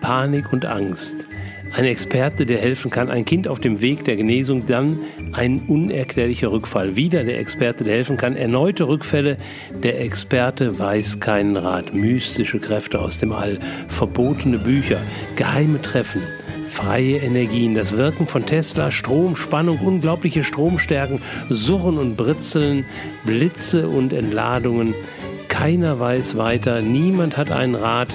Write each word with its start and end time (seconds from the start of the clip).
Panik 0.00 0.52
und 0.52 0.64
Angst. 0.64 1.26
Ein 1.74 1.86
Experte, 1.86 2.44
der 2.44 2.58
helfen 2.58 2.90
kann, 2.90 3.08
ein 3.08 3.24
Kind 3.24 3.48
auf 3.48 3.58
dem 3.58 3.80
Weg 3.80 4.04
der 4.04 4.16
Genesung, 4.16 4.66
dann 4.66 4.98
ein 5.32 5.62
unerklärlicher 5.68 6.52
Rückfall. 6.52 6.96
Wieder 6.96 7.24
der 7.24 7.38
Experte, 7.38 7.84
der 7.84 7.94
helfen 7.94 8.18
kann, 8.18 8.36
erneute 8.36 8.86
Rückfälle. 8.86 9.38
Der 9.82 9.98
Experte 10.02 10.78
weiß 10.78 11.20
keinen 11.20 11.56
Rat. 11.56 11.94
Mystische 11.94 12.58
Kräfte 12.58 13.00
aus 13.00 13.16
dem 13.16 13.32
All, 13.32 13.58
verbotene 13.88 14.58
Bücher, 14.58 14.98
geheime 15.36 15.80
Treffen, 15.80 16.20
freie 16.68 17.16
Energien, 17.16 17.74
das 17.74 17.96
Wirken 17.96 18.26
von 18.26 18.44
Tesla, 18.44 18.90
Strom, 18.90 19.34
Spannung, 19.34 19.78
unglaubliche 19.78 20.44
Stromstärken, 20.44 21.22
Surren 21.48 21.96
und 21.96 22.16
Britzeln, 22.16 22.84
Blitze 23.24 23.88
und 23.88 24.12
Entladungen. 24.12 24.92
Keiner 25.48 25.98
weiß 25.98 26.36
weiter, 26.36 26.82
niemand 26.82 27.38
hat 27.38 27.50
einen 27.50 27.76
Rat. 27.76 28.08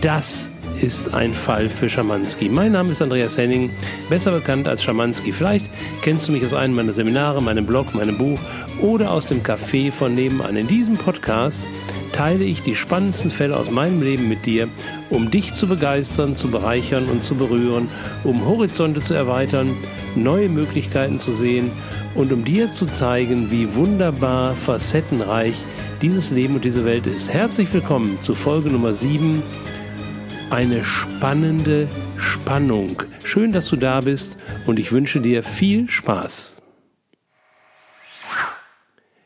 Das 0.00 0.50
ist 0.82 1.14
ein 1.14 1.32
Fall 1.32 1.68
für 1.68 1.88
Schamanski. 1.88 2.48
Mein 2.48 2.72
Name 2.72 2.92
ist 2.92 3.00
Andreas 3.00 3.38
Henning, 3.38 3.70
besser 4.10 4.32
bekannt 4.32 4.68
als 4.68 4.82
Schamanski. 4.82 5.32
Vielleicht 5.32 5.70
kennst 6.02 6.28
du 6.28 6.32
mich 6.32 6.44
aus 6.44 6.54
einem 6.54 6.74
meiner 6.74 6.92
Seminare, 6.92 7.42
meinem 7.42 7.66
Blog, 7.66 7.94
meinem 7.94 8.18
Buch 8.18 8.38
oder 8.80 9.10
aus 9.10 9.26
dem 9.26 9.42
Café 9.42 9.90
von 9.90 10.14
nebenan. 10.14 10.56
In 10.56 10.66
diesem 10.66 10.96
Podcast 10.96 11.62
teile 12.12 12.44
ich 12.44 12.62
die 12.62 12.74
spannendsten 12.74 13.30
Fälle 13.30 13.56
aus 13.56 13.70
meinem 13.70 14.02
Leben 14.02 14.28
mit 14.28 14.46
dir, 14.46 14.68
um 15.10 15.30
dich 15.30 15.52
zu 15.52 15.66
begeistern, 15.66 16.36
zu 16.36 16.50
bereichern 16.50 17.04
und 17.04 17.24
zu 17.24 17.34
berühren, 17.34 17.88
um 18.24 18.44
Horizonte 18.46 19.00
zu 19.02 19.14
erweitern, 19.14 19.76
neue 20.14 20.48
Möglichkeiten 20.48 21.20
zu 21.20 21.34
sehen 21.34 21.70
und 22.14 22.32
um 22.32 22.44
dir 22.44 22.72
zu 22.74 22.86
zeigen, 22.86 23.50
wie 23.50 23.74
wunderbar 23.74 24.54
facettenreich 24.54 25.54
dieses 26.02 26.30
Leben 26.30 26.54
und 26.56 26.64
diese 26.64 26.84
Welt 26.84 27.06
ist. 27.06 27.32
Herzlich 27.32 27.72
willkommen 27.72 28.18
zu 28.22 28.34
Folge 28.34 28.68
Nummer 28.68 28.92
7 28.92 29.42
eine 30.50 30.84
spannende 30.84 31.88
Spannung. 32.18 33.02
Schön, 33.24 33.52
dass 33.52 33.68
du 33.68 33.76
da 33.76 34.00
bist 34.00 34.38
und 34.66 34.78
ich 34.78 34.92
wünsche 34.92 35.20
dir 35.20 35.42
viel 35.42 35.90
Spaß. 35.90 36.62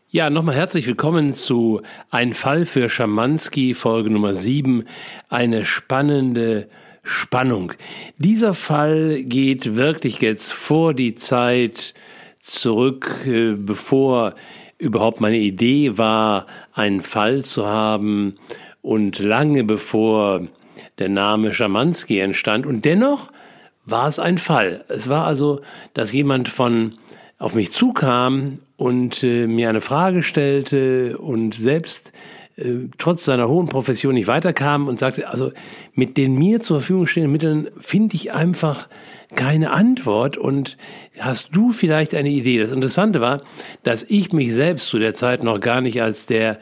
Ja, 0.09 0.31
nochmal 0.31 0.57
herzlich 0.57 0.87
willkommen 0.87 1.35
zu 1.35 1.83
Ein 2.11 2.33
Fall 2.33 2.65
für 2.65 2.89
Schamanski, 2.89 3.75
Folge 3.75 4.11
Nummer 4.11 4.35
7. 4.35 4.85
Eine 5.29 5.65
spannende 5.65 6.69
Spannung. 7.03 7.75
Dieser 8.17 8.55
Fall 8.55 9.23
geht 9.23 9.77
wirklich 9.77 10.21
jetzt 10.21 10.53
vor 10.53 10.95
die 10.95 11.15
Zeit 11.15 11.95
zurück, 12.41 13.27
äh, 13.27 13.53
bevor 13.53 14.35
überhaupt 14.79 15.21
meine 15.21 15.39
Idee 15.39 15.99
war, 15.99 16.47
einen 16.73 17.03
Fall 17.03 17.45
zu 17.45 17.67
haben 17.67 18.37
und 18.81 19.19
lange 19.19 19.65
bevor 19.65 20.49
der 20.99 21.09
Name 21.09 21.53
Schamanski 21.53 22.19
entstand. 22.19 22.67
Und 22.67 22.85
dennoch 22.85 23.31
war 23.87 24.09
es 24.09 24.19
ein 24.19 24.39
Fall. 24.39 24.85
Es 24.89 25.09
war 25.09 25.27
also, 25.27 25.61
dass 25.95 26.13
jemand 26.13 26.49
von 26.49 26.95
auf 27.39 27.55
mich 27.55 27.73
zukam 27.73 28.55
und 28.77 29.23
äh, 29.25 29.47
mir 29.47 29.69
eine 29.71 29.81
Frage 29.81 30.23
stellte 30.23 31.17
und 31.19 31.55
selbst 31.55 32.13
äh, 32.57 32.89
trotz 32.99 33.25
seiner 33.25 33.49
hohen 33.49 33.67
Profession 33.67 34.15
nicht 34.15 34.27
weiterkam 34.27 34.89
und 34.89 34.99
sagte, 34.99 35.29
also 35.29 35.51
mit 35.95 36.19
den 36.19 36.35
mir 36.35 36.61
zur 36.61 36.81
Verfügung 36.81 37.07
stehenden 37.07 37.33
Mitteln 37.33 37.69
finde 37.79 38.17
ich 38.17 38.33
einfach 38.33 38.89
keine 39.35 39.71
Antwort 39.71 40.37
und 40.37 40.77
hast 41.19 41.55
du 41.55 41.73
vielleicht 41.73 42.15
eine 42.15 42.29
Idee? 42.29 42.59
Das 42.59 42.73
Interessante 42.73 43.21
war, 43.21 43.43
dass 43.85 44.03
ich 44.03 44.33
mich 44.33 44.53
selbst 44.53 44.89
zu 44.89 44.99
der 44.99 45.15
Zeit 45.15 45.43
noch 45.43 45.61
gar 45.61 45.81
nicht 45.81 46.03
als 46.03 46.27
der 46.27 46.59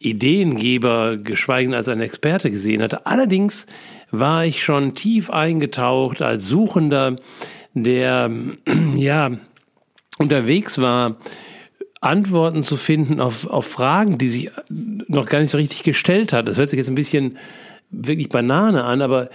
Ideengeber, 0.00 1.18
geschweige 1.18 1.76
als 1.76 1.86
ein 1.88 2.00
Experte 2.00 2.50
gesehen 2.50 2.82
hatte. 2.82 3.06
Allerdings 3.06 3.66
war 4.10 4.44
ich 4.44 4.64
schon 4.64 4.94
tief 4.94 5.30
eingetaucht 5.30 6.22
als 6.22 6.46
Suchender, 6.46 7.16
der 7.74 8.30
ja 8.96 9.30
unterwegs 10.18 10.78
war, 10.78 11.16
Antworten 12.00 12.62
zu 12.62 12.76
finden 12.78 13.20
auf, 13.20 13.46
auf 13.46 13.66
Fragen, 13.66 14.16
die 14.16 14.28
sich 14.28 14.50
noch 14.68 15.26
gar 15.26 15.40
nicht 15.40 15.50
so 15.50 15.58
richtig 15.58 15.82
gestellt 15.82 16.32
hat. 16.32 16.48
Das 16.48 16.56
hört 16.56 16.70
sich 16.70 16.78
jetzt 16.78 16.88
ein 16.88 16.94
bisschen 16.94 17.36
wirklich 17.90 18.30
Banane 18.30 18.84
an, 18.84 19.02
aber 19.02 19.28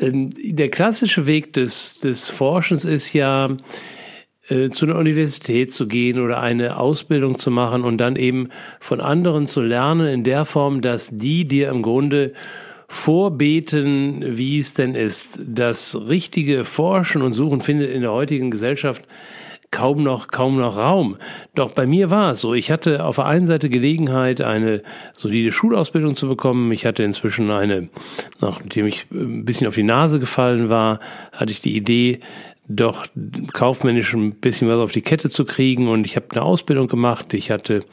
ähm, 0.00 0.30
der 0.36 0.70
klassische 0.70 1.26
Weg 1.26 1.52
des, 1.52 2.00
des 2.00 2.28
Forschens 2.28 2.84
ist 2.84 3.12
ja, 3.12 3.56
äh, 4.50 4.70
zu 4.70 4.86
einer 4.86 4.96
Universität 4.96 5.72
zu 5.72 5.86
gehen 5.86 6.20
oder 6.20 6.40
eine 6.40 6.76
Ausbildung 6.76 7.38
zu 7.38 7.50
machen 7.50 7.82
und 7.82 7.98
dann 7.98 8.16
eben 8.16 8.48
von 8.80 9.00
anderen 9.00 9.46
zu 9.46 9.62
lernen 9.62 10.08
in 10.08 10.24
der 10.24 10.44
Form, 10.44 10.82
dass 10.82 11.10
die 11.10 11.46
dir 11.46 11.68
im 11.70 11.82
Grunde 11.82 12.32
vorbeten, 12.88 14.36
wie 14.36 14.58
es 14.58 14.74
denn 14.74 14.96
ist. 14.96 15.38
Das 15.46 15.96
richtige 16.08 16.64
Forschen 16.64 17.22
und 17.22 17.32
Suchen 17.32 17.60
findet 17.60 17.90
in 17.90 18.02
der 18.02 18.12
heutigen 18.12 18.50
Gesellschaft 18.50 19.06
kaum 19.70 20.02
noch, 20.02 20.28
kaum 20.28 20.56
noch 20.56 20.76
Raum. 20.76 21.16
Doch 21.54 21.72
bei 21.72 21.86
mir 21.86 22.10
war 22.10 22.32
es 22.32 22.40
so. 22.40 22.54
Ich 22.54 22.70
hatte 22.70 23.04
auf 23.04 23.16
der 23.16 23.26
einen 23.26 23.46
Seite 23.46 23.70
Gelegenheit, 23.70 24.40
eine 24.40 24.82
solide 25.16 25.52
Schulausbildung 25.52 26.16
zu 26.16 26.28
bekommen. 26.28 26.72
Ich 26.72 26.86
hatte 26.86 27.04
inzwischen 27.04 27.50
eine, 27.50 27.88
nachdem 28.40 28.86
ich 28.86 29.06
ein 29.12 29.44
bisschen 29.44 29.68
auf 29.68 29.76
die 29.76 29.84
Nase 29.84 30.18
gefallen 30.18 30.68
war, 30.68 30.98
hatte 31.32 31.52
ich 31.52 31.60
die 31.60 31.76
Idee, 31.76 32.20
doch 32.70 33.06
kaufmännisch 33.52 34.14
ein 34.14 34.32
bisschen 34.32 34.68
was 34.68 34.78
auf 34.78 34.92
die 34.92 35.02
Kette 35.02 35.28
zu 35.28 35.44
kriegen. 35.44 35.88
Und 35.88 36.04
ich 36.06 36.14
habe 36.14 36.26
eine 36.30 36.42
Ausbildung 36.42 36.86
gemacht. 36.86 37.34
Ich 37.34 37.50
hatte 37.50 37.84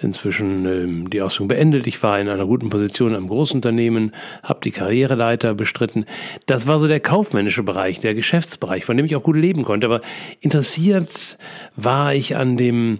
inzwischen 0.00 0.66
ähm, 0.66 1.10
die 1.10 1.22
Ausbildung 1.22 1.48
beendet. 1.48 1.86
Ich 1.86 2.02
war 2.02 2.20
in 2.20 2.28
einer 2.28 2.46
guten 2.46 2.68
Position 2.68 3.14
am 3.14 3.28
Großunternehmen, 3.28 4.12
habe 4.42 4.60
die 4.62 4.70
Karriereleiter 4.70 5.54
bestritten. 5.54 6.04
Das 6.46 6.66
war 6.66 6.78
so 6.78 6.86
der 6.86 7.00
kaufmännische 7.00 7.62
Bereich, 7.62 8.00
der 8.00 8.14
Geschäftsbereich, 8.14 8.84
von 8.84 8.96
dem 8.96 9.06
ich 9.06 9.16
auch 9.16 9.22
gut 9.22 9.36
leben 9.36 9.64
konnte. 9.64 9.86
Aber 9.86 10.02
interessiert 10.40 11.38
war 11.76 12.14
ich 12.14 12.36
an 12.36 12.58
dem 12.58 12.98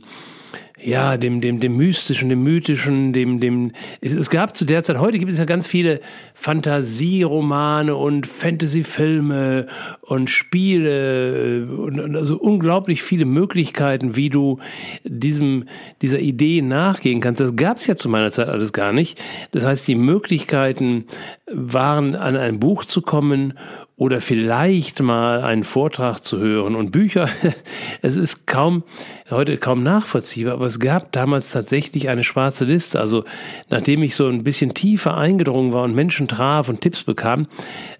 ja, 0.80 1.16
dem, 1.16 1.40
dem, 1.40 1.60
dem 1.60 1.76
mystischen, 1.76 2.28
dem 2.28 2.42
mythischen, 2.42 3.12
dem, 3.12 3.40
dem, 3.40 3.72
es, 4.00 4.12
es 4.12 4.30
gab 4.30 4.56
zu 4.56 4.64
der 4.64 4.82
Zeit, 4.82 4.98
heute 4.98 5.18
gibt 5.18 5.32
es 5.32 5.38
ja 5.38 5.44
ganz 5.44 5.66
viele 5.66 6.00
Fantasieromane 6.34 7.94
und 7.96 8.26
Fantasyfilme 8.26 9.66
und 10.02 10.30
Spiele 10.30 11.66
und, 11.68 11.98
und 12.00 12.16
also 12.16 12.36
unglaublich 12.38 13.02
viele 13.02 13.24
Möglichkeiten, 13.24 14.16
wie 14.16 14.30
du 14.30 14.58
diesem, 15.04 15.64
dieser 16.02 16.20
Idee 16.20 16.62
nachgehen 16.62 17.20
kannst. 17.20 17.40
Das 17.40 17.56
gab 17.56 17.78
es 17.78 17.86
ja 17.86 17.96
zu 17.96 18.08
meiner 18.08 18.30
Zeit 18.30 18.48
alles 18.48 18.72
gar 18.72 18.92
nicht. 18.92 19.20
Das 19.50 19.64
heißt, 19.64 19.88
die 19.88 19.94
Möglichkeiten 19.94 21.06
waren, 21.50 22.14
an 22.14 22.36
ein 22.36 22.60
Buch 22.60 22.84
zu 22.84 23.02
kommen 23.02 23.54
oder 23.98 24.20
vielleicht 24.20 25.03
mal 25.03 25.42
einen 25.42 25.64
Vortrag 25.64 26.20
zu 26.20 26.38
hören. 26.38 26.76
Und 26.76 26.92
Bücher, 26.92 27.28
es 28.03 28.16
ist 28.16 28.47
kaum, 28.47 28.84
heute 29.28 29.59
kaum 29.59 29.82
nachvollziehbar, 29.82 30.54
aber 30.54 30.66
es 30.66 30.78
gab 30.78 31.10
damals 31.10 31.50
tatsächlich 31.50 32.08
eine 32.08 32.22
schwarze 32.22 32.64
Liste. 32.64 33.00
Also 33.00 33.25
nachdem 33.69 34.04
ich 34.04 34.14
so 34.14 34.28
ein 34.28 34.44
bisschen 34.44 34.72
tiefer 34.72 35.16
eingedrungen 35.16 35.72
war 35.72 35.82
und 35.82 35.97
Menschen 35.97 36.28
traf 36.28 36.69
und 36.69 36.81
Tipps 36.81 37.03
bekam, 37.03 37.48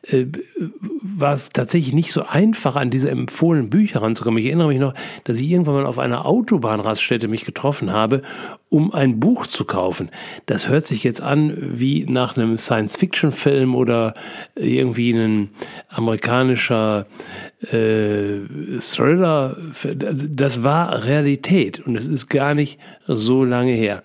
äh, 0.03 0.27
war 1.03 1.33
es 1.33 1.49
tatsächlich 1.49 1.95
nicht 1.95 2.13
so 2.13 2.23
einfach, 2.23 2.77
an 2.77 2.91
diese 2.91 3.11
empfohlenen 3.11 3.69
Bücher 3.69 4.01
ranzukommen. 4.01 4.39
Ich 4.39 4.47
erinnere 4.47 4.69
mich 4.69 4.79
noch, 4.79 4.95
dass 5.25 5.41
ich 5.41 5.51
irgendwann 5.51 5.75
mal 5.75 5.87
auf 5.87 5.99
einer 5.99 6.27
Autobahnraststätte 6.27 7.27
mich 7.27 7.45
getroffen 7.45 7.93
habe, 7.93 8.23
um 8.71 8.93
ein 8.93 9.19
Buch 9.19 9.47
zu 9.47 9.65
kaufen. 9.65 10.11
Das 10.47 10.69
hört 10.69 10.85
sich 10.85 11.05
jetzt 11.05 11.23
an 11.23 11.57
wie 11.59 12.05
nach 12.05 12.37
einem 12.37 12.59
Science-Fiction-Film 12.59 13.75
oder 13.75 14.15
irgendwie 14.55 15.13
ein 15.13 15.51
amerikanischer 15.89 17.07
äh, 17.73 18.41
Thriller. 18.79 19.57
Das 19.85 20.63
war 20.63 21.05
Realität 21.05 21.81
und 21.81 21.97
es 21.97 22.07
ist 22.07 22.29
gar 22.29 22.55
nicht 22.55 22.79
so 23.07 23.45
lange 23.45 23.73
her. 23.73 24.03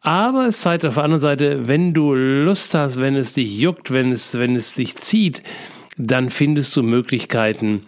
Aber 0.00 0.46
es 0.46 0.60
zeigt 0.60 0.84
auf 0.84 0.94
der 0.94 1.04
anderen 1.04 1.20
Seite, 1.20 1.68
wenn 1.68 1.92
du 1.92 2.14
Lust 2.14 2.74
hast, 2.74 3.00
wenn 3.00 3.16
es 3.16 3.34
dich 3.34 3.58
juckt, 3.58 3.90
wenn 3.90 4.12
es, 4.12 4.38
wenn 4.38 4.54
es 4.54 4.74
dich 4.74 4.96
zieht, 4.96 5.42
dann 5.96 6.30
findest 6.30 6.76
du 6.76 6.82
Möglichkeiten 6.82 7.82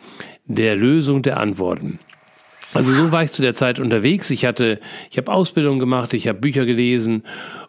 der 0.44 0.74
Lösung 0.74 1.22
der 1.22 1.38
Antworten. 1.38 2.00
Also 2.72 2.92
so 2.92 3.10
war 3.10 3.24
ich 3.24 3.32
zu 3.32 3.42
der 3.42 3.54
Zeit 3.54 3.80
unterwegs. 3.80 4.30
Ich 4.30 4.44
hatte, 4.44 4.78
ich 5.10 5.18
habe 5.18 5.32
Ausbildung 5.32 5.78
gemacht, 5.78 6.14
ich 6.14 6.28
habe 6.28 6.38
Bücher 6.38 6.66
gelesen 6.66 7.24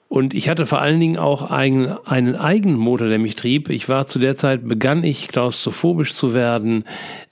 und 0.08 0.34
ich 0.34 0.50
hatte 0.50 0.66
vor 0.66 0.82
allen 0.82 1.00
Dingen 1.00 1.18
auch 1.18 1.50
einen, 1.50 1.98
einen 2.06 2.36
eigenen 2.36 2.78
Motor, 2.78 3.08
der 3.08 3.18
mich 3.18 3.36
trieb. 3.36 3.70
Ich 3.70 3.90
war 3.90 4.08
zu 4.08 4.20
der 4.20 4.36
Zeit, 4.36 4.68
begann 4.68 5.04
ich 5.04 5.30
klaustrophobisch 5.30 6.14
zu 6.14 6.34
werden, 6.34 6.84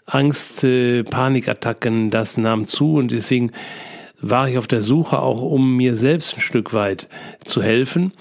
Angst, 0.05 0.63
äh, 0.63 1.03
Panikattacken, 1.03 2.09
das 2.09 2.37
nahm 2.37 2.67
zu 2.67 2.95
und 2.95 3.11
deswegen 3.11 3.51
war 4.21 4.49
ich 4.49 4.57
auf 4.57 4.67
der 4.67 4.81
Suche 4.81 5.19
auch, 5.19 5.41
um 5.41 5.77
mir 5.77 5.95
selbst 5.97 6.37
ein 6.37 6.41
Stück 6.41 6.73
weit 6.73 7.07
zu 7.43 7.61
helfen. 7.61 8.11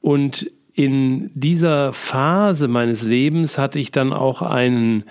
Und 0.00 0.46
in 0.74 1.30
dieser 1.34 1.92
Phase 1.92 2.66
meines 2.66 3.02
Lebens 3.02 3.58
hatte 3.58 3.78
ich 3.78 3.92
dann 3.92 4.12
auch 4.12 4.42
einen, 4.42 5.04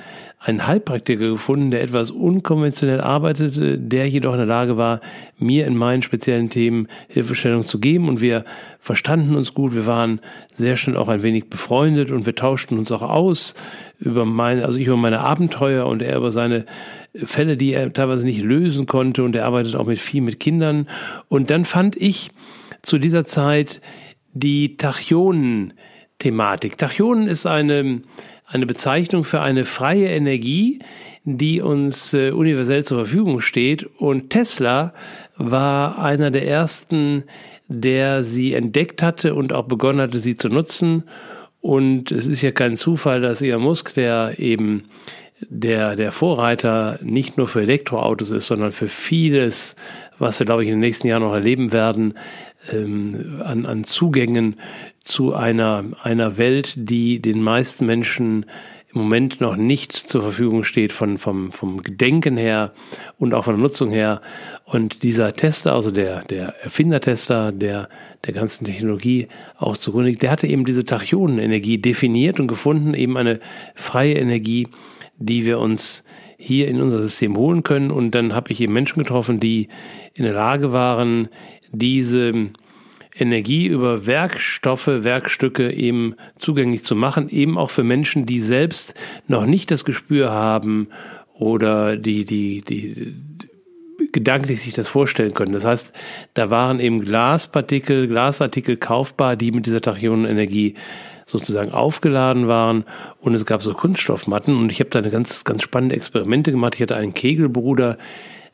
einen 0.46 0.68
Heilpraktiker 0.68 1.30
gefunden, 1.30 1.72
der 1.72 1.82
etwas 1.82 2.12
unkonventionell 2.12 3.00
arbeitete, 3.00 3.80
der 3.80 4.10
jedoch 4.10 4.34
in 4.34 4.40
der 4.40 4.46
Lage 4.46 4.76
war, 4.76 5.00
mir 5.38 5.66
in 5.66 5.78
meinen 5.78 6.02
speziellen 6.02 6.50
Themen 6.50 6.90
Hilfestellung 7.08 7.64
zu 7.64 7.80
geben. 7.80 8.10
Und 8.10 8.20
wir 8.20 8.44
verstanden 8.80 9.36
uns 9.36 9.54
gut, 9.54 9.74
wir 9.74 9.86
waren 9.86 10.20
sehr 10.54 10.76
schnell 10.76 10.98
auch 10.98 11.08
ein 11.08 11.24
wenig 11.24 11.50
befreundet 11.50 12.12
und 12.12 12.26
wir 12.26 12.36
tauschten 12.36 12.78
uns 12.78 12.92
auch 12.92 13.04
aus 13.04 13.56
über 14.00 14.26
meine, 14.26 14.66
also 14.66 14.78
ich 14.78 14.88
über 14.88 14.98
meine 14.98 15.22
Abenteuer 15.22 15.86
und 15.86 16.02
er 16.02 16.18
über 16.18 16.32
seine 16.32 16.66
Fälle, 17.16 17.56
die 17.56 17.72
er 17.72 17.94
teilweise 17.94 18.26
nicht 18.26 18.42
lösen 18.42 18.86
konnte 18.86 19.24
und 19.24 19.38
er 19.38 19.46
arbeitet 19.46 19.76
auch 19.76 19.86
mit 19.86 20.00
viel 20.00 20.22
mit 20.22 20.42
Kindern. 20.42 20.90
Und 21.30 21.52
dann 21.52 21.64
fand 21.64 21.96
ich 21.96 22.32
zu 22.82 22.98
dieser 22.98 23.24
Zeit 23.24 23.80
die 24.34 24.76
Tachyonen-Thematik. 24.76 26.78
Tachyonen 26.78 27.28
ist 27.28 27.46
eine, 27.46 28.02
eine 28.54 28.66
Bezeichnung 28.66 29.24
für 29.24 29.42
eine 29.42 29.66
freie 29.66 30.08
Energie, 30.08 30.80
die 31.26 31.62
uns 31.62 32.14
äh, 32.14 32.32
universell 32.32 32.84
zur 32.84 33.00
Verfügung 33.00 33.42
steht. 33.42 33.84
Und 33.98 34.30
Tesla 34.30 34.94
war 35.38 36.00
einer 36.00 36.32
der 36.32 36.48
ersten, 36.48 37.24
der 37.68 38.24
sie 38.24 38.54
entdeckt 38.54 39.02
hatte 39.02 39.34
und 39.34 39.54
auch 39.54 39.66
begonnen 39.66 40.02
hatte, 40.02 40.20
sie 40.20 40.38
zu 40.38 40.50
nutzen. 40.50 41.04
Und 41.62 42.12
es 42.12 42.28
ist 42.28 42.42
ja 42.42 42.52
kein 42.52 42.76
Zufall, 42.76 43.22
dass 43.22 43.42
Elon 43.42 43.64
Musk, 43.64 43.94
der 43.94 44.38
eben 44.38 44.84
der, 45.50 45.96
der 45.96 46.12
Vorreiter 46.12 47.00
nicht 47.02 47.38
nur 47.38 47.48
für 47.48 47.62
Elektroautos 47.62 48.30
ist, 48.30 48.48
sondern 48.48 48.72
für 48.72 48.88
vieles, 48.88 49.76
was 50.20 50.40
wir, 50.40 50.46
glaube 50.46 50.64
ich, 50.64 50.70
in 50.70 50.76
den 50.76 50.82
nächsten 50.82 51.08
Jahren 51.08 51.24
noch 51.24 51.34
erleben 51.34 51.72
werden, 51.72 52.14
ähm, 52.72 53.42
an, 53.44 53.66
an 53.66 53.84
Zugängen 53.84 54.56
zu 55.04 55.34
einer, 55.34 55.84
einer 56.02 56.38
Welt, 56.38 56.74
die 56.78 57.22
den 57.22 57.42
meisten 57.42 57.86
Menschen 57.86 58.46
im 58.94 59.02
Moment 59.02 59.42
noch 59.42 59.56
nicht 59.56 59.94
zur 59.94 60.22
Verfügung 60.22 60.64
steht 60.64 60.94
von, 60.94 61.18
vom, 61.18 61.52
vom 61.52 61.82
Gedenken 61.82 62.38
her 62.38 62.74
und 63.18 63.34
auch 63.34 63.46
von 63.46 63.56
der 63.56 63.62
Nutzung 63.62 63.90
her. 63.90 64.22
Und 64.66 65.02
dieser 65.02 65.34
Tester, 65.34 65.74
also 65.74 65.90
der, 65.90 66.24
der 66.26 66.62
Erfindertester 66.64 67.52
der, 67.52 67.90
der 68.26 68.34
ganzen 68.34 68.66
Technologie 68.66 69.30
auch 69.58 69.78
zugrunde 69.78 70.10
liegt, 70.10 70.22
der 70.22 70.32
hatte 70.32 70.48
eben 70.48 70.64
diese 70.64 70.86
Tachyonenenergie 70.86 71.80
definiert 71.80 72.40
und 72.40 72.48
gefunden, 72.48 72.94
eben 72.94 73.18
eine 73.18 73.40
freie 73.74 74.14
Energie, 74.14 74.68
die 75.18 75.46
wir 75.46 75.58
uns 75.60 76.04
hier 76.38 76.68
in 76.68 76.80
unser 76.80 77.00
System 77.00 77.36
holen 77.36 77.64
können. 77.64 77.90
Und 77.90 78.12
dann 78.12 78.36
habe 78.36 78.52
ich 78.52 78.62
eben 78.62 78.74
Menschen 78.74 79.00
getroffen, 79.00 79.40
die 79.40 79.70
in 80.16 80.24
der 80.24 80.34
Lage 80.34 80.72
waren, 80.72 81.30
diese 81.74 82.52
Energie 83.16 83.68
über 83.68 84.06
Werkstoffe, 84.08 84.88
Werkstücke 84.88 85.72
eben 85.72 86.16
zugänglich 86.38 86.84
zu 86.84 86.96
machen, 86.96 87.30
eben 87.30 87.58
auch 87.58 87.70
für 87.70 87.84
Menschen, 87.84 88.26
die 88.26 88.40
selbst 88.40 88.96
noch 89.28 89.46
nicht 89.46 89.70
das 89.70 89.86
Gespür 89.86 90.32
haben 90.32 90.88
oder 91.34 91.98
die, 91.98 92.26
die, 92.26 92.62
die 92.62 93.16
gedanklich 94.12 94.62
sich 94.62 94.74
das 94.74 94.88
vorstellen 94.88 95.34
können. 95.34 95.54
Das 95.54 95.66
heißt, 95.66 95.94
da 96.34 96.50
waren 96.50 96.80
eben 96.80 97.02
Glaspartikel, 97.02 98.08
Glasartikel 98.08 98.78
kaufbar, 98.78 99.36
die 99.36 99.52
mit 99.52 99.66
dieser 99.66 99.82
Tachyonenenergie 99.82 100.76
sozusagen 101.26 101.72
aufgeladen 101.72 102.48
waren 102.48 102.84
und 103.22 103.34
es 103.34 103.46
gab 103.46 103.62
so 103.62 103.74
Kunststoffmatten 103.74 104.58
und 104.58 104.70
ich 104.72 104.80
habe 104.80 104.90
da 104.90 105.00
eine 105.00 105.10
ganz, 105.10 105.44
ganz 105.44 105.62
spannende 105.62 105.96
Experimente 105.96 106.52
gemacht. 106.52 106.76
Ich 106.76 106.82
hatte 106.82 106.96
einen 106.96 107.14
Kegelbruder, 107.14 107.98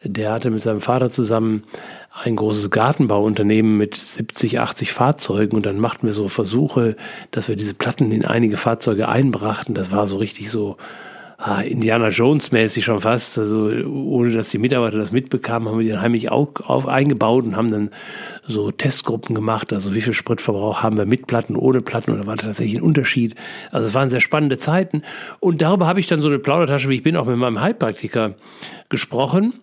der 0.03 0.31
hatte 0.31 0.49
mit 0.49 0.61
seinem 0.61 0.81
Vater 0.81 1.09
zusammen 1.09 1.63
ein 2.11 2.35
großes 2.35 2.69
Gartenbauunternehmen 2.69 3.77
mit 3.77 3.95
70, 3.95 4.59
80 4.59 4.91
Fahrzeugen 4.91 5.55
und 5.55 5.65
dann 5.65 5.79
machten 5.79 6.07
wir 6.07 6.13
so 6.13 6.27
Versuche, 6.27 6.95
dass 7.31 7.49
wir 7.49 7.55
diese 7.55 7.73
Platten 7.73 8.11
in 8.11 8.25
einige 8.25 8.57
Fahrzeuge 8.57 9.09
einbrachten. 9.09 9.75
Das 9.75 9.91
war 9.91 10.05
so 10.05 10.17
richtig 10.17 10.49
so 10.49 10.77
ah, 11.39 11.61
Indiana 11.61 12.09
Jones 12.09 12.51
mäßig 12.51 12.85
schon 12.85 12.99
fast. 12.99 13.37
Also 13.39 13.67
ohne 13.67 14.31
dass 14.31 14.49
die 14.49 14.57
Mitarbeiter 14.57 14.97
das 14.97 15.11
mitbekamen, 15.11 15.69
haben 15.69 15.79
wir 15.79 15.85
die 15.85 15.97
heimlich 15.97 16.31
auch 16.31 16.49
auf, 16.63 16.87
eingebaut 16.87 17.45
und 17.45 17.55
haben 17.55 17.71
dann 17.71 17.89
so 18.47 18.71
Testgruppen 18.71 19.33
gemacht. 19.33 19.73
Also 19.73 19.95
wie 19.95 20.01
viel 20.01 20.13
Spritverbrauch 20.13 20.83
haben 20.83 20.97
wir 20.97 21.05
mit 21.05 21.27
Platten, 21.27 21.55
ohne 21.55 21.81
Platten 21.81 22.11
oder 22.11 22.27
war 22.27 22.37
tatsächlich 22.37 22.77
ein 22.77 22.83
Unterschied. 22.83 23.35
Also 23.71 23.87
es 23.87 23.93
waren 23.93 24.09
sehr 24.09 24.19
spannende 24.19 24.57
Zeiten 24.57 25.03
und 25.39 25.61
darüber 25.61 25.87
habe 25.87 25.99
ich 25.99 26.07
dann 26.07 26.21
so 26.21 26.27
eine 26.27 26.39
Plaudertasche, 26.39 26.89
wie 26.89 26.95
ich 26.95 27.03
bin, 27.03 27.15
auch 27.15 27.25
mit 27.25 27.37
meinem 27.37 27.61
Heilpraktiker 27.61 28.35
gesprochen. 28.89 29.53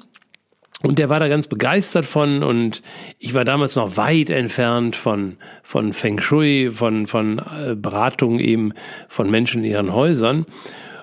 Und 0.86 1.00
der 1.00 1.08
war 1.08 1.18
da 1.18 1.26
ganz 1.26 1.48
begeistert 1.48 2.06
von 2.06 2.44
und 2.44 2.80
ich 3.18 3.34
war 3.34 3.44
damals 3.44 3.74
noch 3.74 3.96
weit 3.96 4.30
entfernt 4.30 4.94
von, 4.94 5.36
von 5.64 5.92
Feng 5.92 6.20
Shui, 6.20 6.70
von, 6.70 7.08
von 7.08 7.40
äh, 7.40 7.74
Beratung 7.74 8.38
eben 8.38 8.72
von 9.08 9.28
Menschen 9.28 9.64
in 9.64 9.70
ihren 9.72 9.92
Häusern. 9.92 10.46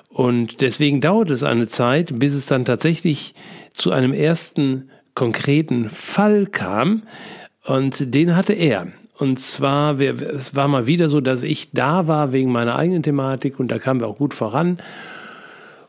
Und 0.08 0.62
deswegen 0.62 1.02
dauert 1.02 1.32
es 1.32 1.44
eine 1.44 1.68
Zeit, 1.68 2.18
bis 2.18 2.34
es 2.34 2.46
dann 2.46 2.64
tatsächlich 2.64 3.34
zu 3.74 3.92
einem 3.92 4.14
ersten 4.14 4.88
konkreten 5.16 5.90
Fall 5.90 6.46
kam. 6.46 7.04
Und 7.66 8.14
den 8.16 8.38
hatte 8.38 8.54
er. 8.54 8.88
Und 9.18 9.42
zwar, 9.42 10.00
es 10.00 10.56
war 10.56 10.70
mal 10.70 10.88
wieder 10.88 11.10
so, 11.10 11.20
dass 11.20 11.44
ich 11.44 11.72
da 11.72 12.08
war 12.08 12.32
wegen 12.32 12.54
meiner 12.54 12.78
eigenen 12.78 13.04
Thematik 13.04 13.60
und 13.60 13.68
da 13.68 13.80
kamen 13.80 14.00
wir 14.00 14.08
auch 14.08 14.18
gut 14.18 14.34
voran. 14.34 14.78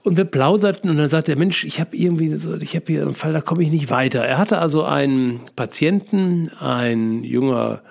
Und 0.04 0.18
wir 0.18 0.26
plauderten 0.26 0.90
und 0.90 0.98
dann 0.98 1.08
sagte 1.08 1.32
der 1.32 1.38
Mensch, 1.38 1.64
ich 1.64 1.80
habe 1.80 1.96
irgendwie 1.96 2.34
so, 2.34 2.56
ich 2.56 2.76
habe 2.76 2.84
hier 2.92 3.00
einen 3.00 3.14
Fall, 3.14 3.32
da 3.32 3.40
komme 3.40 3.62
ich 3.62 3.70
nicht 3.70 3.90
weiter. 3.90 4.20
Er 4.20 4.36
hatte 4.36 4.58
also 4.58 4.84
einen 4.84 5.40
Patienten, 5.56 6.50
ein 6.60 7.24
junger 7.24 7.82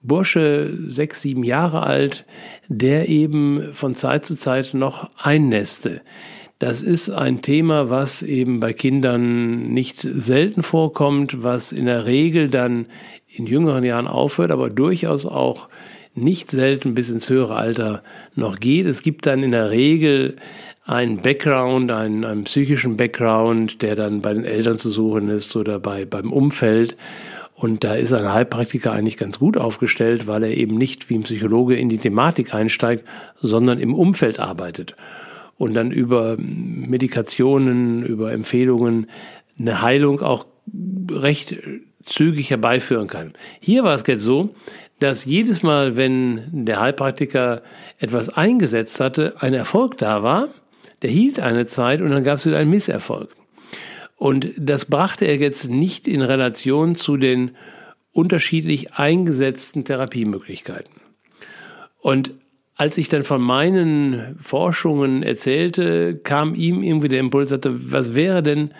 Bursche, 0.00 0.72
sechs, 0.86 1.20
sieben 1.20 1.44
Jahre 1.44 1.82
alt, 1.82 2.24
der 2.68 3.10
eben 3.10 3.74
von 3.74 3.94
Zeit 3.94 4.24
zu 4.24 4.36
Zeit 4.36 4.72
noch 4.72 5.10
einnäste. 5.18 6.00
Das 6.58 6.80
ist 6.80 7.10
ein 7.10 7.42
Thema, 7.42 7.90
was 7.90 8.22
eben 8.22 8.60
bei 8.60 8.72
Kindern 8.72 9.68
nicht 9.74 10.00
selten 10.00 10.62
vorkommt, 10.62 11.42
was 11.42 11.72
in 11.72 11.84
der 11.84 12.06
Regel 12.06 12.48
dann 12.48 12.86
in 13.28 13.46
jüngeren 13.46 13.84
Jahren 13.84 14.06
aufhört, 14.06 14.50
aber 14.50 14.70
durchaus 14.70 15.26
auch 15.26 15.68
nicht 16.14 16.50
selten 16.50 16.94
bis 16.94 17.10
ins 17.10 17.28
höhere 17.28 17.56
Alter 17.56 18.02
noch 18.34 18.58
geht. 18.60 18.86
Es 18.86 19.02
gibt 19.02 19.26
dann 19.26 19.42
in 19.42 19.52
der 19.52 19.70
Regel 19.70 20.36
einen 20.84 21.18
Background, 21.18 21.90
einen, 21.90 22.24
einen 22.24 22.44
psychischen 22.44 22.96
Background, 22.96 23.82
der 23.82 23.94
dann 23.94 24.22
bei 24.22 24.32
den 24.32 24.44
Eltern 24.44 24.78
zu 24.78 24.90
suchen 24.90 25.28
ist 25.28 25.54
oder 25.54 25.78
bei, 25.78 26.04
beim 26.04 26.32
Umfeld. 26.32 26.96
Und 27.54 27.84
da 27.84 27.94
ist 27.94 28.12
ein 28.12 28.32
Heilpraktiker 28.32 28.92
eigentlich 28.92 29.16
ganz 29.16 29.38
gut 29.38 29.56
aufgestellt, 29.56 30.26
weil 30.26 30.44
er 30.44 30.56
eben 30.56 30.76
nicht 30.76 31.10
wie 31.10 31.16
ein 31.16 31.24
Psychologe 31.24 31.76
in 31.76 31.88
die 31.88 31.98
Thematik 31.98 32.54
einsteigt, 32.54 33.04
sondern 33.40 33.80
im 33.80 33.94
Umfeld 33.94 34.38
arbeitet 34.38 34.94
und 35.58 35.74
dann 35.74 35.90
über 35.90 36.36
Medikationen, 36.38 38.04
über 38.06 38.32
Empfehlungen 38.32 39.08
eine 39.58 39.82
Heilung 39.82 40.20
auch 40.20 40.46
recht 41.10 41.56
zügig 42.04 42.50
herbeiführen 42.50 43.08
kann. 43.08 43.32
Hier 43.60 43.84
war 43.84 43.94
es 43.94 44.04
jetzt 44.06 44.22
so, 44.22 44.54
dass 45.00 45.24
jedes 45.24 45.62
Mal, 45.62 45.96
wenn 45.96 46.64
der 46.64 46.80
Heilpraktiker 46.80 47.62
etwas 47.98 48.28
eingesetzt 48.28 49.00
hatte, 49.00 49.34
ein 49.40 49.54
Erfolg 49.54 49.98
da 49.98 50.22
war, 50.22 50.48
der 51.02 51.10
hielt 51.10 51.40
eine 51.40 51.66
Zeit 51.66 52.00
und 52.00 52.10
dann 52.10 52.24
gab 52.24 52.38
es 52.38 52.46
wieder 52.46 52.58
einen 52.58 52.70
Misserfolg. 52.70 53.30
Und 54.16 54.50
das 54.56 54.86
brachte 54.86 55.26
er 55.26 55.36
jetzt 55.36 55.68
nicht 55.70 56.08
in 56.08 56.22
Relation 56.22 56.96
zu 56.96 57.16
den 57.16 57.52
unterschiedlich 58.10 58.94
eingesetzten 58.94 59.84
Therapiemöglichkeiten. 59.84 61.00
Und 62.00 62.32
als 62.76 62.98
ich 62.98 63.08
dann 63.08 63.22
von 63.22 63.40
meinen 63.40 64.36
Forschungen 64.40 65.22
erzählte, 65.22 66.16
kam 66.16 66.54
ihm 66.54 66.82
irgendwie 66.82 67.08
der 67.08 67.20
Impuls, 67.20 67.50
sagte, 67.50 67.92
was 67.92 68.14
wäre 68.14 68.42
denn, 68.42 68.72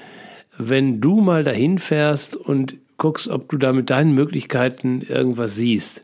wenn 0.57 1.00
du 1.00 1.21
mal 1.21 1.45
dahin 1.45 1.78
fährst 1.78 2.37
und 2.37 2.76
guckst, 2.99 3.28
ob 3.28 3.49
du 3.49 3.57
da 3.57 3.73
mit 3.73 3.90
deinen 3.90 4.14
Möglichkeiten 4.14 5.00
irgendwas 5.00 5.57
siehst. 5.57 6.02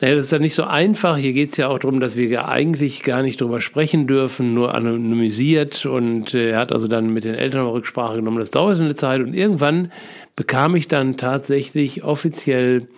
Naja, 0.00 0.16
das 0.16 0.26
ist 0.26 0.32
ja 0.32 0.38
nicht 0.40 0.54
so 0.54 0.64
einfach. 0.64 1.16
Hier 1.16 1.32
geht 1.32 1.50
es 1.50 1.56
ja 1.58 1.68
auch 1.68 1.78
darum, 1.78 2.00
dass 2.00 2.16
wir 2.16 2.26
ja 2.26 2.48
eigentlich 2.48 3.04
gar 3.04 3.22
nicht 3.22 3.40
drüber 3.40 3.60
sprechen 3.60 4.08
dürfen, 4.08 4.52
nur 4.52 4.74
anonymisiert. 4.74 5.86
Und 5.86 6.34
äh, 6.34 6.50
er 6.50 6.58
hat 6.58 6.72
also 6.72 6.88
dann 6.88 7.12
mit 7.12 7.22
den 7.22 7.36
Eltern 7.36 7.66
Rücksprache 7.66 8.16
genommen. 8.16 8.38
Das 8.38 8.50
dauert 8.50 8.80
eine 8.80 8.96
Zeit. 8.96 9.20
Und 9.20 9.32
irgendwann 9.32 9.92
bekam 10.34 10.74
ich 10.74 10.88
dann 10.88 11.16
tatsächlich 11.18 12.02
offiziell 12.02 12.88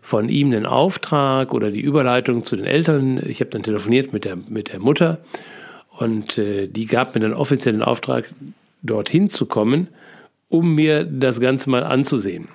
von 0.00 0.30
ihm 0.30 0.52
den 0.52 0.64
Auftrag 0.64 1.52
oder 1.52 1.70
die 1.70 1.82
Überleitung 1.82 2.46
zu 2.46 2.56
den 2.56 2.64
Eltern. 2.64 3.22
Ich 3.26 3.40
habe 3.40 3.50
dann 3.50 3.62
telefoniert 3.62 4.14
mit 4.14 4.24
der, 4.24 4.36
mit 4.48 4.72
der 4.72 4.80
Mutter 4.80 5.18
und 5.98 6.38
äh, 6.38 6.66
die 6.66 6.86
gab 6.86 7.14
mir 7.14 7.20
dann 7.20 7.34
offiziell 7.34 7.74
den 7.74 7.82
Auftrag, 7.82 8.32
dorthin 8.82 9.30
zu 9.30 9.46
kommen, 9.46 9.88
um 10.54 10.76
mir 10.76 11.04
das 11.04 11.40
Ganze 11.40 11.68
mal 11.68 11.82
anzusehen. 11.82 12.48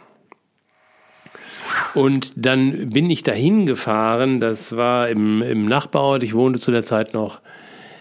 Und 1.94 2.32
dann 2.36 2.92
bin 2.92 3.10
ich 3.10 3.24
dahin 3.24 3.66
gefahren. 3.66 4.40
Das 4.40 4.76
war 4.76 5.10
im, 5.10 5.42
im 5.42 5.66
Nachbarort. 5.66 6.24
Ich 6.24 6.34
wohnte 6.34 6.60
zu 6.60 6.72
der 6.72 6.86
Zeit 6.86 7.14
noch 7.14 7.42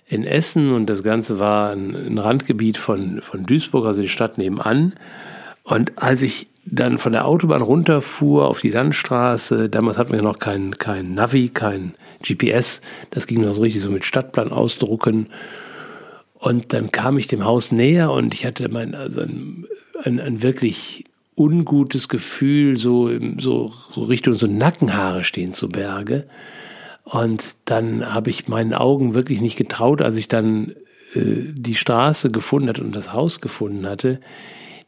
in 0.06 0.24
Essen 0.24 0.72
und 0.72 0.86
das 0.86 1.02
Ganze 1.02 1.38
war 1.38 1.70
ein, 1.70 1.94
ein 1.94 2.18
Randgebiet 2.18 2.78
von, 2.78 3.20
von 3.22 3.44
Duisburg, 3.44 3.86
also 3.86 4.00
die 4.00 4.08
Stadt 4.08 4.38
nebenan. 4.38 4.94
Und 5.64 5.92
als 6.00 6.22
ich 6.22 6.46
dann 6.64 6.98
von 6.98 7.12
der 7.12 7.26
Autobahn 7.26 7.62
runterfuhr 7.62 8.46
auf 8.46 8.60
die 8.60 8.70
Landstraße, 8.70 9.68
damals 9.68 9.98
hatten 9.98 10.12
wir 10.12 10.22
noch 10.22 10.38
kein, 10.38 10.78
kein 10.78 11.14
Navi, 11.14 11.48
kein 11.48 11.94
GPS. 12.22 12.80
Das 13.10 13.26
ging 13.26 13.42
noch 13.42 13.54
so 13.54 13.62
richtig 13.62 13.82
so 13.82 13.90
mit 13.90 14.04
Stadtplan 14.04 14.52
ausdrucken. 14.52 15.28
Und 16.38 16.72
dann 16.72 16.92
kam 16.92 17.18
ich 17.18 17.26
dem 17.26 17.44
Haus 17.44 17.72
näher 17.72 18.12
und 18.12 18.32
ich 18.32 18.46
hatte 18.46 18.68
mein, 18.68 18.94
also 18.94 19.22
ein, 19.22 19.66
ein, 20.04 20.20
ein 20.20 20.42
wirklich 20.42 21.04
ungutes 21.36 22.08
Gefühl, 22.08 22.76
so, 22.76 23.10
so, 23.38 23.72
so 23.90 24.02
Richtung 24.02 24.34
so 24.34 24.46
Nackenhaare 24.46 25.24
stehen 25.24 25.52
zu 25.52 25.68
Berge. 25.68 26.26
Und 27.04 27.42
dann 27.64 28.14
habe 28.14 28.30
ich 28.30 28.48
meinen 28.48 28.74
Augen 28.74 29.14
wirklich 29.14 29.40
nicht 29.40 29.56
getraut, 29.56 30.02
als 30.02 30.16
ich 30.16 30.28
dann 30.28 30.74
äh, 31.14 31.52
die 31.54 31.74
Straße 31.74 32.30
gefunden 32.30 32.68
hatte 32.68 32.82
und 32.82 32.94
das 32.94 33.12
Haus 33.12 33.40
gefunden 33.40 33.86
hatte. 33.86 34.20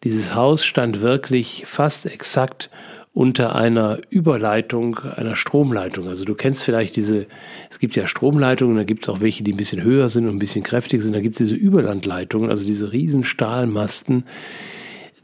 Dieses 0.04 0.34
Haus 0.34 0.64
stand 0.64 1.00
wirklich 1.00 1.64
fast 1.66 2.06
exakt 2.06 2.70
unter 3.12 3.56
einer 3.56 3.98
Überleitung, 4.08 4.98
einer 4.98 5.34
Stromleitung. 5.34 6.08
Also 6.08 6.24
du 6.24 6.34
kennst 6.34 6.62
vielleicht 6.62 6.94
diese, 6.94 7.26
es 7.68 7.80
gibt 7.80 7.96
ja 7.96 8.06
Stromleitungen, 8.06 8.76
da 8.76 8.84
gibt 8.84 9.02
es 9.02 9.08
auch 9.08 9.20
welche, 9.20 9.42
die 9.42 9.52
ein 9.52 9.56
bisschen 9.56 9.82
höher 9.82 10.08
sind 10.08 10.26
und 10.28 10.36
ein 10.36 10.38
bisschen 10.38 10.62
kräftiger 10.62 11.02
sind. 11.02 11.14
Da 11.14 11.20
gibt 11.20 11.40
es 11.40 11.48
diese 11.48 11.56
Überlandleitungen, 11.56 12.50
also 12.50 12.64
diese 12.64 12.92
riesen 12.92 13.24
Stahlmasten. 13.24 14.24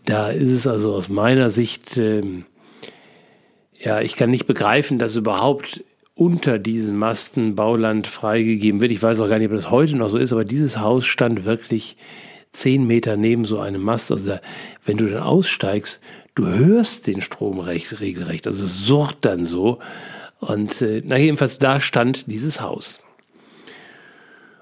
Da 0.04 0.30
ist 0.30 0.50
es 0.50 0.66
also 0.66 0.94
aus 0.94 1.08
meiner 1.08 1.50
Sicht, 1.50 1.96
ähm, 1.96 2.44
ja, 3.78 4.00
ich 4.00 4.16
kann 4.16 4.30
nicht 4.30 4.46
begreifen, 4.46 4.98
dass 4.98 5.14
überhaupt 5.14 5.84
unter 6.14 6.58
diesen 6.58 6.96
Masten 6.96 7.54
Bauland 7.54 8.06
freigegeben 8.06 8.80
wird. 8.80 8.90
Ich 8.90 9.02
weiß 9.02 9.20
auch 9.20 9.28
gar 9.28 9.38
nicht, 9.38 9.50
ob 9.50 9.54
das 9.54 9.70
heute 9.70 9.96
noch 9.96 10.08
so 10.08 10.18
ist, 10.18 10.32
aber 10.32 10.44
dieses 10.44 10.80
Haus 10.80 11.06
stand 11.06 11.44
wirklich 11.44 11.96
zehn 12.50 12.86
Meter 12.86 13.16
neben 13.16 13.44
so 13.44 13.60
einem 13.60 13.82
Mast. 13.82 14.10
Also 14.10 14.30
da, 14.30 14.40
wenn 14.84 14.96
du 14.96 15.08
dann 15.08 15.22
aussteigst, 15.22 16.00
du 16.36 16.46
hörst 16.46 17.08
den 17.08 17.20
Strom 17.20 17.58
recht, 17.58 18.00
regelrecht. 18.00 18.46
Also 18.46 18.66
es 18.66 18.86
surrt 18.86 19.18
dann 19.22 19.44
so. 19.44 19.80
Und 20.38 20.80
äh, 20.82 21.02
na 21.04 21.16
jedenfalls 21.16 21.58
da 21.58 21.80
stand 21.80 22.30
dieses 22.30 22.60
Haus. 22.60 23.00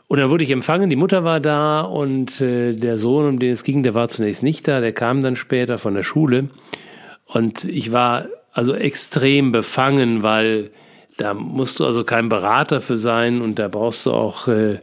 Und 0.07 0.19
dann 0.19 0.31
wurde 0.31 0.45
ich 0.45 0.51
empfangen, 0.51 0.91
die 0.91 0.97
Mutter 0.97 1.25
war 1.25 1.41
da 1.41 1.81
und 1.81 2.41
äh, 2.41 2.75
der 2.75 2.99
Sohn, 2.99 3.27
um 3.27 3.39
den 3.39 3.53
es 3.53 3.65
ging, 3.65 3.83
der 3.83 3.95
war 3.95 4.09
zunächst 4.09 4.43
nicht 4.43 4.69
da, 4.69 4.81
der 4.81 4.93
kam 4.93 5.23
dann 5.23 5.35
später 5.35 5.79
von 5.79 5.95
der 5.95 6.05
Schule. 6.05 6.51
Und 7.27 7.65
ich 7.65 7.91
war 7.91 8.27
also 8.53 8.75
extrem 8.75 9.51
befangen, 9.51 10.23
weil 10.23 10.71
da 11.17 11.35
musst 11.35 11.81
du 11.81 11.87
also 11.87 12.05
kein 12.05 12.29
Berater 12.29 12.81
für 12.81 12.99
sein 12.99 13.41
und 13.41 13.59
da 13.59 13.69
brauchst 13.69 14.07
du 14.07 14.13
auch 14.13 14.47
äh, 14.47 14.79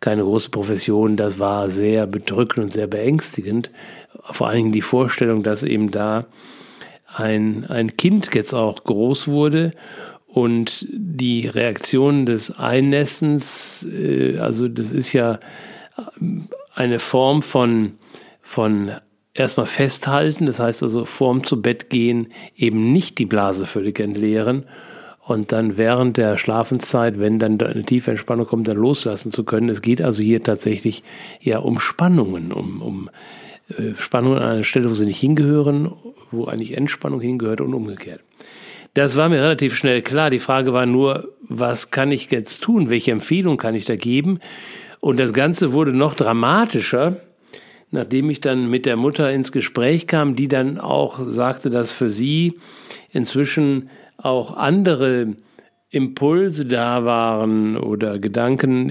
keine 0.00 0.22
große 0.22 0.50
Profession. 0.50 1.16
Das 1.16 1.38
war 1.38 1.70
sehr 1.70 2.06
bedrückend 2.06 2.66
und 2.66 2.72
sehr 2.72 2.86
beängstigend. 2.86 3.70
Vor 4.30 4.48
allen 4.48 4.56
Dingen 4.56 4.72
die 4.72 4.82
Vorstellung, 4.82 5.42
dass 5.42 5.62
eben 5.62 5.90
da 5.90 6.26
ein, 7.14 7.66
ein 7.66 7.96
Kind 7.96 8.34
jetzt 8.34 8.54
auch 8.54 8.84
groß 8.84 9.28
wurde 9.28 9.72
und 10.26 10.86
die 10.90 11.46
Reaktion 11.46 12.26
des 12.26 12.58
Einnestens, 12.58 13.86
äh, 13.86 14.38
also 14.38 14.68
das 14.68 14.90
ist 14.90 15.12
ja 15.12 15.38
eine 16.74 16.98
Form 16.98 17.42
von, 17.42 17.92
von 18.42 18.92
erstmal 19.32 19.66
festhalten, 19.66 20.46
das 20.46 20.58
heißt 20.58 20.82
also 20.82 21.04
vorm 21.04 21.44
zu 21.44 21.62
Bett 21.62 21.88
gehen, 21.90 22.32
eben 22.56 22.92
nicht 22.92 23.18
die 23.18 23.26
Blase 23.26 23.66
völlig 23.66 24.00
entleeren 24.00 24.64
und 25.20 25.52
dann 25.52 25.76
während 25.76 26.16
der 26.16 26.36
Schlafenszeit, 26.36 27.18
wenn 27.18 27.38
dann 27.38 27.60
eine 27.60 27.84
tiefe 27.84 28.10
Entspannung 28.10 28.46
kommt, 28.46 28.68
dann 28.68 28.76
loslassen 28.76 29.32
zu 29.32 29.44
können. 29.44 29.68
Es 29.68 29.82
geht 29.82 30.02
also 30.02 30.22
hier 30.22 30.42
tatsächlich 30.42 31.02
ja 31.40 31.58
um 31.58 31.80
Spannungen, 31.80 32.52
um, 32.52 32.82
um 32.82 33.10
äh, 33.68 33.94
Spannungen 33.96 34.38
an 34.38 34.50
einer 34.50 34.64
Stelle, 34.64 34.90
wo 34.90 34.94
sie 34.94 35.06
nicht 35.06 35.20
hingehören, 35.20 35.92
wo 36.30 36.44
eigentlich 36.46 36.76
Entspannung 36.76 37.20
hingehört 37.20 37.60
und 37.60 37.74
umgekehrt. 37.74 38.20
Das 38.94 39.16
war 39.16 39.28
mir 39.28 39.42
relativ 39.42 39.74
schnell 39.76 40.02
klar. 40.02 40.30
Die 40.30 40.38
Frage 40.38 40.72
war 40.72 40.86
nur, 40.86 41.34
was 41.42 41.90
kann 41.90 42.12
ich 42.12 42.30
jetzt 42.30 42.62
tun? 42.62 42.90
Welche 42.90 43.10
Empfehlung 43.10 43.56
kann 43.56 43.74
ich 43.74 43.86
da 43.86 43.96
geben? 43.96 44.38
Und 45.00 45.18
das 45.18 45.32
Ganze 45.32 45.72
wurde 45.72 45.92
noch 45.92 46.14
dramatischer, 46.14 47.16
nachdem 47.90 48.30
ich 48.30 48.40
dann 48.40 48.70
mit 48.70 48.86
der 48.86 48.96
Mutter 48.96 49.30
ins 49.32 49.50
Gespräch 49.50 50.06
kam, 50.06 50.36
die 50.36 50.48
dann 50.48 50.78
auch 50.78 51.20
sagte, 51.26 51.70
dass 51.70 51.90
für 51.90 52.10
sie 52.10 52.54
inzwischen 53.12 53.90
auch 54.16 54.56
andere 54.56 55.34
Impulse 55.94 56.66
da 56.66 57.04
waren 57.04 57.76
oder 57.76 58.18
Gedanken, 58.18 58.90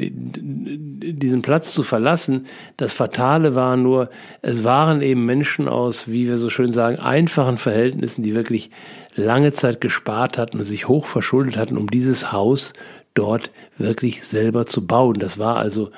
diesen 1.02 1.42
Platz 1.42 1.74
zu 1.74 1.84
verlassen. 1.84 2.46
Das 2.78 2.94
Fatale 2.94 3.56
war 3.56 3.76
nur, 3.76 4.10
es 4.42 4.64
waren 4.64 5.02
eben 5.02 5.26
Menschen 5.26 5.68
aus, 5.68 6.08
wie 6.08 6.28
wir 6.28 6.38
so 6.38 6.50
schön 6.50 6.72
sagen, 6.72 7.00
einfachen 7.00 7.58
Verhältnissen, 7.58 8.24
die 8.24 8.36
wirklich 8.36 8.72
lange 9.16 9.52
Zeit 9.52 9.82
gespart 9.82 10.38
hatten 10.38 10.60
und 10.60 10.64
sich 10.64 10.88
hoch 10.88 11.06
verschuldet 11.06 11.58
hatten, 11.58 11.78
um 11.78 11.90
dieses 11.90 12.32
Haus 12.32 12.74
dort 13.14 13.52
wirklich 13.78 14.24
selber 14.24 14.66
zu 14.66 14.88
bauen. 14.88 15.20
Das 15.20 15.38
war 15.38 15.58
also 15.58 15.92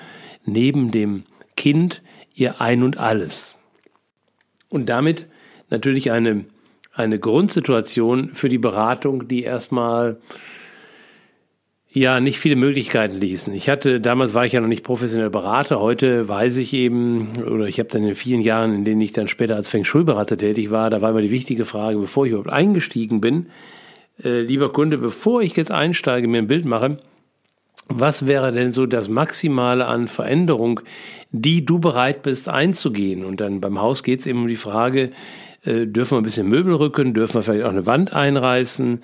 neben 0.43 0.91
dem 0.91 1.23
Kind 1.55 2.01
ihr 2.33 2.59
Ein 2.59 2.83
und 2.83 2.97
alles. 2.97 3.55
Und 4.69 4.89
damit 4.89 5.27
natürlich 5.69 6.11
eine 6.11 6.45
eine 6.95 7.19
Grundsituation 7.19 8.29
für 8.33 8.49
die 8.49 8.57
Beratung, 8.57 9.27
die 9.27 9.43
erstmal 9.43 10.17
ja 11.95 12.19
nicht 12.19 12.39
viele 12.39 12.57
Möglichkeiten 12.57 13.19
ließen. 13.19 13.53
Ich 13.53 13.69
hatte 13.69 14.01
damals 14.01 14.33
war 14.33 14.45
ich 14.45 14.51
ja 14.51 14.59
noch 14.59 14.67
nicht 14.67 14.83
professionell 14.83 15.29
Berater. 15.29 15.79
Heute 15.79 16.27
weiß 16.27 16.57
ich 16.57 16.73
eben 16.73 17.43
oder 17.47 17.67
ich 17.67 17.79
habe 17.79 17.89
dann 17.89 18.03
in 18.03 18.15
vielen 18.15 18.41
Jahren, 18.41 18.75
in 18.75 18.85
denen 18.85 19.01
ich 19.01 19.13
dann 19.13 19.29
später 19.29 19.55
als 19.55 19.69
Feng 19.69 19.85
Shui-Berater 19.85 20.37
tätig 20.37 20.71
war, 20.71 20.89
da 20.89 21.01
war 21.01 21.11
immer 21.11 21.21
die 21.21 21.31
wichtige 21.31 21.63
Frage, 21.63 21.97
bevor 21.97 22.25
ich 22.25 22.31
überhaupt 22.31 22.51
eingestiegen 22.51 23.21
bin, 23.21 23.47
äh, 24.23 24.41
lieber 24.41 24.73
Kunde, 24.73 24.97
bevor 24.97 25.41
ich 25.41 25.55
jetzt 25.55 25.71
einsteige, 25.71 26.27
mir 26.27 26.39
ein 26.39 26.47
Bild 26.47 26.65
mache, 26.65 26.97
was 27.87 28.27
wäre 28.27 28.51
denn 28.51 28.73
so 28.73 28.85
das 28.85 29.07
Maximale 29.07 29.85
an 29.85 30.09
Veränderung, 30.09 30.81
die 31.31 31.65
du 31.65 31.79
bereit 31.79 32.23
bist 32.23 32.49
einzugehen? 32.49 33.23
Und 33.23 33.39
dann 33.39 33.61
beim 33.61 33.79
Haus 33.79 34.03
geht 34.03 34.19
es 34.19 34.27
eben 34.27 34.41
um 34.41 34.47
die 34.47 34.55
Frage, 34.57 35.11
äh, 35.65 35.87
dürfen 35.87 36.11
wir 36.11 36.21
ein 36.21 36.23
bisschen 36.23 36.47
Möbel 36.47 36.75
rücken, 36.75 37.13
dürfen 37.13 37.35
wir 37.35 37.43
vielleicht 37.43 37.65
auch 37.65 37.71
eine 37.71 37.85
Wand 37.85 38.13
einreißen, 38.13 39.01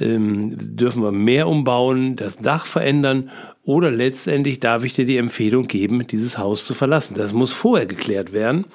ähm, 0.00 0.56
dürfen 0.58 1.02
wir 1.02 1.12
mehr 1.12 1.48
umbauen, 1.48 2.16
das 2.16 2.38
Dach 2.38 2.66
verändern 2.66 3.30
oder 3.64 3.90
letztendlich 3.90 4.60
darf 4.60 4.84
ich 4.84 4.94
dir 4.94 5.04
die 5.04 5.18
Empfehlung 5.18 5.66
geben, 5.66 6.06
dieses 6.06 6.38
Haus 6.38 6.66
zu 6.66 6.74
verlassen. 6.74 7.14
Das 7.14 7.32
muss 7.32 7.52
vorher 7.52 7.86
geklärt 7.86 8.32
werden. 8.32 8.66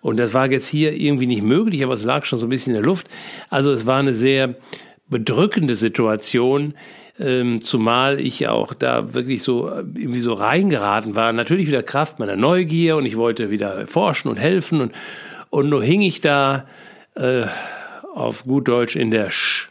Und 0.00 0.16
das 0.16 0.34
war 0.34 0.50
jetzt 0.50 0.66
hier 0.66 0.94
irgendwie 0.94 1.26
nicht 1.26 1.42
möglich, 1.42 1.84
aber 1.84 1.94
es 1.94 2.02
lag 2.02 2.24
schon 2.24 2.40
so 2.40 2.46
ein 2.46 2.50
bisschen 2.50 2.74
in 2.74 2.82
der 2.82 2.84
Luft. 2.84 3.06
Also 3.50 3.70
es 3.70 3.86
war 3.86 4.00
eine 4.00 4.14
sehr 4.14 4.56
bedrückende 5.08 5.76
Situation, 5.76 6.74
ähm, 7.20 7.62
zumal 7.62 8.18
ich 8.18 8.48
auch 8.48 8.74
da 8.74 9.14
wirklich 9.14 9.44
so 9.44 9.68
irgendwie 9.68 10.20
so 10.20 10.32
reingeraten 10.32 11.14
war. 11.14 11.32
Natürlich 11.32 11.68
wieder 11.68 11.84
Kraft 11.84 12.18
meiner 12.18 12.34
Neugier 12.34 12.96
und 12.96 13.06
ich 13.06 13.16
wollte 13.16 13.50
wieder 13.50 13.86
forschen 13.86 14.28
und 14.28 14.38
helfen 14.38 14.80
und 14.80 14.92
und 15.52 15.68
nur 15.68 15.84
hing 15.84 16.00
ich 16.00 16.22
da 16.22 16.64
äh, 17.14 17.44
auf 18.14 18.44
gut 18.44 18.68
Deutsch 18.68 18.96
in 18.96 19.10
der 19.10 19.30
Sch. 19.30 19.68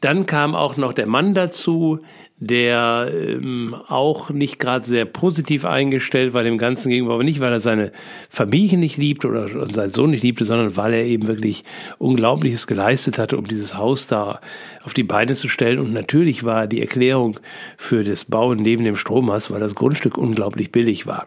Dann 0.00 0.26
kam 0.26 0.54
auch 0.54 0.76
noch 0.76 0.92
der 0.92 1.08
Mann 1.08 1.34
dazu, 1.34 1.98
der 2.38 3.10
ähm, 3.12 3.74
auch 3.88 4.30
nicht 4.30 4.60
gerade 4.60 4.84
sehr 4.84 5.06
positiv 5.06 5.64
eingestellt 5.64 6.34
war 6.34 6.44
dem 6.44 6.56
Ganzen 6.56 6.88
gegenüber, 6.88 7.14
aber 7.14 7.24
nicht, 7.24 7.40
weil 7.40 7.52
er 7.52 7.58
seine 7.58 7.90
Familie 8.30 8.78
nicht 8.78 8.96
liebt 8.96 9.24
oder 9.24 9.48
seinen 9.70 9.90
Sohn 9.90 10.12
nicht 10.12 10.22
liebte, 10.22 10.44
sondern 10.44 10.76
weil 10.76 10.94
er 10.94 11.04
eben 11.04 11.26
wirklich 11.26 11.64
Unglaubliches 11.98 12.68
geleistet 12.68 13.18
hatte, 13.18 13.36
um 13.36 13.48
dieses 13.48 13.76
Haus 13.76 14.06
da 14.06 14.40
auf 14.84 14.94
die 14.94 15.02
Beine 15.02 15.34
zu 15.34 15.48
stellen. 15.48 15.80
Und 15.80 15.92
natürlich 15.92 16.44
war 16.44 16.68
die 16.68 16.80
Erklärung 16.80 17.40
für 17.76 18.04
das 18.04 18.24
Bauen 18.24 18.58
neben 18.58 18.84
dem 18.84 18.96
Strommast, 18.96 19.50
weil 19.50 19.60
das 19.60 19.74
Grundstück 19.74 20.16
unglaublich 20.16 20.70
billig 20.70 21.08
war. 21.08 21.26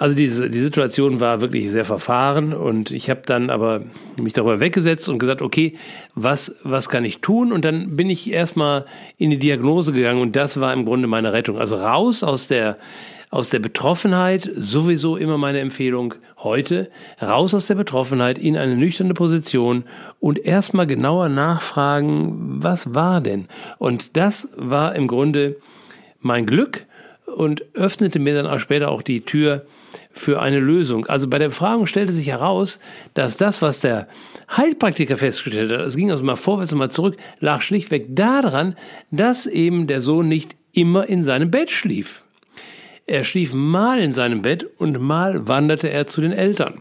Also 0.00 0.16
diese, 0.16 0.48
die 0.48 0.60
Situation 0.60 1.20
war 1.20 1.42
wirklich 1.42 1.70
sehr 1.70 1.84
verfahren 1.84 2.54
und 2.54 2.90
ich 2.90 3.10
habe 3.10 3.20
dann 3.26 3.50
aber 3.50 3.82
mich 4.16 4.32
darüber 4.32 4.58
weggesetzt 4.58 5.10
und 5.10 5.18
gesagt, 5.18 5.42
okay, 5.42 5.74
was, 6.14 6.56
was 6.62 6.88
kann 6.88 7.04
ich 7.04 7.20
tun? 7.20 7.52
Und 7.52 7.66
dann 7.66 7.96
bin 7.96 8.08
ich 8.08 8.32
erstmal 8.32 8.86
in 9.18 9.28
die 9.28 9.38
Diagnose 9.38 9.92
gegangen 9.92 10.22
und 10.22 10.36
das 10.36 10.58
war 10.58 10.72
im 10.72 10.86
Grunde 10.86 11.06
meine 11.06 11.34
Rettung. 11.34 11.58
Also 11.58 11.76
raus 11.76 12.22
aus 12.22 12.48
der, 12.48 12.78
aus 13.28 13.50
der 13.50 13.58
Betroffenheit, 13.58 14.50
sowieso 14.56 15.18
immer 15.18 15.36
meine 15.36 15.60
Empfehlung 15.60 16.14
heute, 16.38 16.88
raus 17.20 17.52
aus 17.52 17.66
der 17.66 17.74
Betroffenheit 17.74 18.38
in 18.38 18.56
eine 18.56 18.76
nüchterne 18.76 19.12
Position 19.12 19.84
und 20.18 20.38
erstmal 20.38 20.86
genauer 20.86 21.28
nachfragen, 21.28 22.62
was 22.62 22.94
war 22.94 23.20
denn? 23.20 23.48
Und 23.76 24.16
das 24.16 24.48
war 24.56 24.94
im 24.94 25.06
Grunde 25.06 25.56
mein 26.20 26.46
Glück 26.46 26.86
und 27.34 27.64
öffnete 27.74 28.18
mir 28.18 28.34
dann 28.34 28.46
auch 28.46 28.58
später 28.58 28.90
auch 28.90 29.02
die 29.02 29.22
Tür 29.22 29.66
für 30.12 30.40
eine 30.40 30.58
Lösung. 30.58 31.06
Also 31.06 31.28
bei 31.28 31.38
der 31.38 31.48
Befragung 31.48 31.86
stellte 31.86 32.12
sich 32.12 32.28
heraus, 32.28 32.80
dass 33.14 33.36
das, 33.36 33.62
was 33.62 33.80
der 33.80 34.08
Heilpraktiker 34.56 35.16
festgestellt 35.16 35.70
hat, 35.70 35.80
es 35.80 35.96
ging 35.96 36.10
also 36.10 36.24
mal 36.24 36.36
vorwärts 36.36 36.72
und 36.72 36.78
mal 36.78 36.90
zurück, 36.90 37.16
lag 37.38 37.62
schlichtweg 37.62 38.14
daran, 38.16 38.76
dass 39.10 39.46
eben 39.46 39.86
der 39.86 40.00
Sohn 40.00 40.28
nicht 40.28 40.56
immer 40.72 41.08
in 41.08 41.22
seinem 41.22 41.50
Bett 41.50 41.70
schlief. 41.70 42.22
Er 43.06 43.24
schlief 43.24 43.54
mal 43.54 44.00
in 44.00 44.12
seinem 44.12 44.42
Bett 44.42 44.66
und 44.78 45.00
mal 45.00 45.48
wanderte 45.48 45.90
er 45.90 46.06
zu 46.06 46.20
den 46.20 46.32
Eltern. 46.32 46.80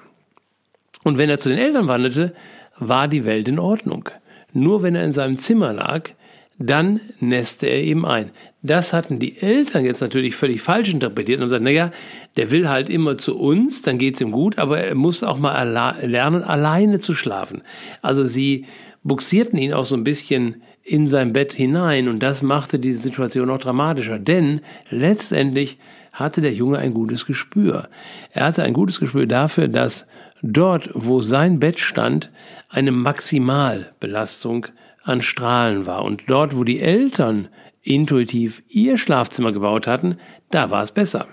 Und 1.03 1.17
wenn 1.17 1.29
er 1.29 1.39
zu 1.39 1.49
den 1.49 1.57
Eltern 1.57 1.87
wanderte, 1.87 2.33
war 2.77 3.07
die 3.07 3.25
Welt 3.25 3.47
in 3.47 3.59
Ordnung. 3.59 4.09
Nur 4.53 4.83
wenn 4.83 4.95
er 4.95 5.03
in 5.03 5.13
seinem 5.13 5.37
Zimmer 5.37 5.73
lag, 5.73 6.11
dann 6.59 6.99
nässte 7.21 7.67
er 7.67 7.81
eben 7.81 8.05
ein. 8.05 8.31
Das 8.61 8.91
hatten 8.91 9.17
die 9.17 9.41
Eltern 9.41 9.85
jetzt 9.85 10.01
natürlich 10.01 10.35
völlig 10.35 10.61
falsch 10.61 10.89
interpretiert 10.89 11.39
und 11.39 11.45
gesagt, 11.45 11.63
naja, 11.63 11.91
der 12.35 12.51
will 12.51 12.67
halt 12.67 12.89
immer 12.89 13.17
zu 13.17 13.39
uns, 13.39 13.81
dann 13.81 13.97
geht's 13.97 14.19
ihm 14.19 14.31
gut, 14.31 14.57
aber 14.57 14.79
er 14.79 14.95
muss 14.95 15.23
auch 15.23 15.39
mal 15.39 15.63
lernen, 16.01 16.43
alleine 16.43 16.99
zu 16.99 17.15
schlafen. 17.15 17.63
Also 18.01 18.25
sie 18.25 18.65
buxierten 19.03 19.57
ihn 19.57 19.73
auch 19.73 19.85
so 19.85 19.95
ein 19.95 20.03
bisschen 20.03 20.61
in 20.83 21.07
sein 21.07 21.31
Bett 21.31 21.53
hinein 21.53 22.09
und 22.09 22.19
das 22.21 22.41
machte 22.41 22.77
diese 22.77 23.01
Situation 23.01 23.47
noch 23.47 23.59
dramatischer, 23.59 24.19
denn 24.19 24.59
letztendlich 24.89 25.77
hatte 26.11 26.41
der 26.41 26.53
Junge 26.53 26.79
ein 26.79 26.93
gutes 26.93 27.25
Gespür. 27.25 27.87
Er 28.33 28.45
hatte 28.45 28.63
ein 28.63 28.73
gutes 28.73 28.99
Gespür 28.99 29.27
dafür, 29.27 29.69
dass 29.69 30.07
dort, 30.41 30.89
wo 30.93 31.21
sein 31.21 31.59
Bett 31.59 31.79
stand, 31.79 32.29
eine 32.67 32.91
Maximalbelastung 32.91 34.67
an 35.09 35.21
Strahlen 35.21 35.85
war. 35.85 36.03
Und 36.03 36.23
dort, 36.27 36.55
wo 36.55 36.63
die 36.63 36.79
Eltern 36.79 37.49
intuitiv 37.81 38.63
ihr 38.67 38.97
Schlafzimmer 38.97 39.51
gebaut 39.51 39.87
hatten, 39.87 40.17
da 40.51 40.69
war 40.69 40.83
es 40.83 40.91
besser. 40.91 41.27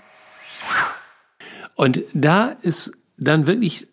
Und 1.75 2.01
da 2.13 2.55
ist 2.61 2.91
dann 3.17 3.47
wirklich 3.47 3.87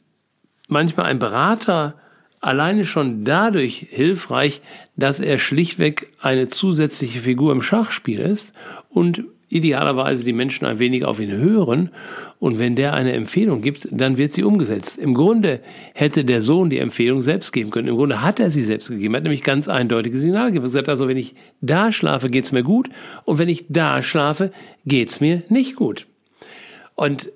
manchmal 0.68 1.06
ein 1.06 1.18
Berater 1.18 1.94
alleine 2.40 2.84
schon 2.84 3.24
dadurch 3.24 3.86
hilfreich, 3.90 4.60
dass 4.96 5.20
er 5.20 5.38
schlichtweg 5.38 6.12
eine 6.20 6.46
zusätzliche 6.46 7.20
Figur 7.20 7.52
im 7.52 7.62
Schachspiel 7.62 8.20
ist 8.20 8.52
und 8.90 9.24
idealerweise 9.54 10.24
die 10.24 10.32
Menschen 10.32 10.66
ein 10.66 10.78
wenig 10.78 11.04
auf 11.04 11.20
ihn 11.20 11.30
hören 11.30 11.90
und 12.38 12.58
wenn 12.58 12.76
der 12.76 12.94
eine 12.94 13.12
Empfehlung 13.12 13.62
gibt, 13.62 13.88
dann 13.90 14.18
wird 14.18 14.32
sie 14.32 14.42
umgesetzt. 14.42 14.98
Im 14.98 15.14
Grunde 15.14 15.60
hätte 15.94 16.24
der 16.24 16.40
Sohn 16.40 16.70
die 16.70 16.78
Empfehlung 16.78 17.22
selbst 17.22 17.52
geben 17.52 17.70
können. 17.70 17.88
Im 17.88 17.96
Grunde 17.96 18.22
hat 18.22 18.40
er 18.40 18.50
sie 18.50 18.62
selbst 18.62 18.88
gegeben. 18.88 19.14
Er 19.14 19.18
hat 19.18 19.24
nämlich 19.24 19.42
ganz 19.42 19.68
eindeutige 19.68 20.18
Signale 20.18 20.46
gegeben. 20.46 20.64
Er 20.64 20.66
hat 20.66 20.72
gesagt, 20.72 20.88
also 20.88 21.08
wenn 21.08 21.16
ich 21.16 21.34
da 21.60 21.92
schlafe, 21.92 22.28
geht's 22.30 22.52
mir 22.52 22.62
gut 22.62 22.88
und 23.24 23.38
wenn 23.38 23.48
ich 23.48 23.66
da 23.68 24.02
schlafe, 24.02 24.50
geht's 24.84 25.20
mir 25.20 25.42
nicht 25.48 25.76
gut. 25.76 26.06
Und 26.94 27.30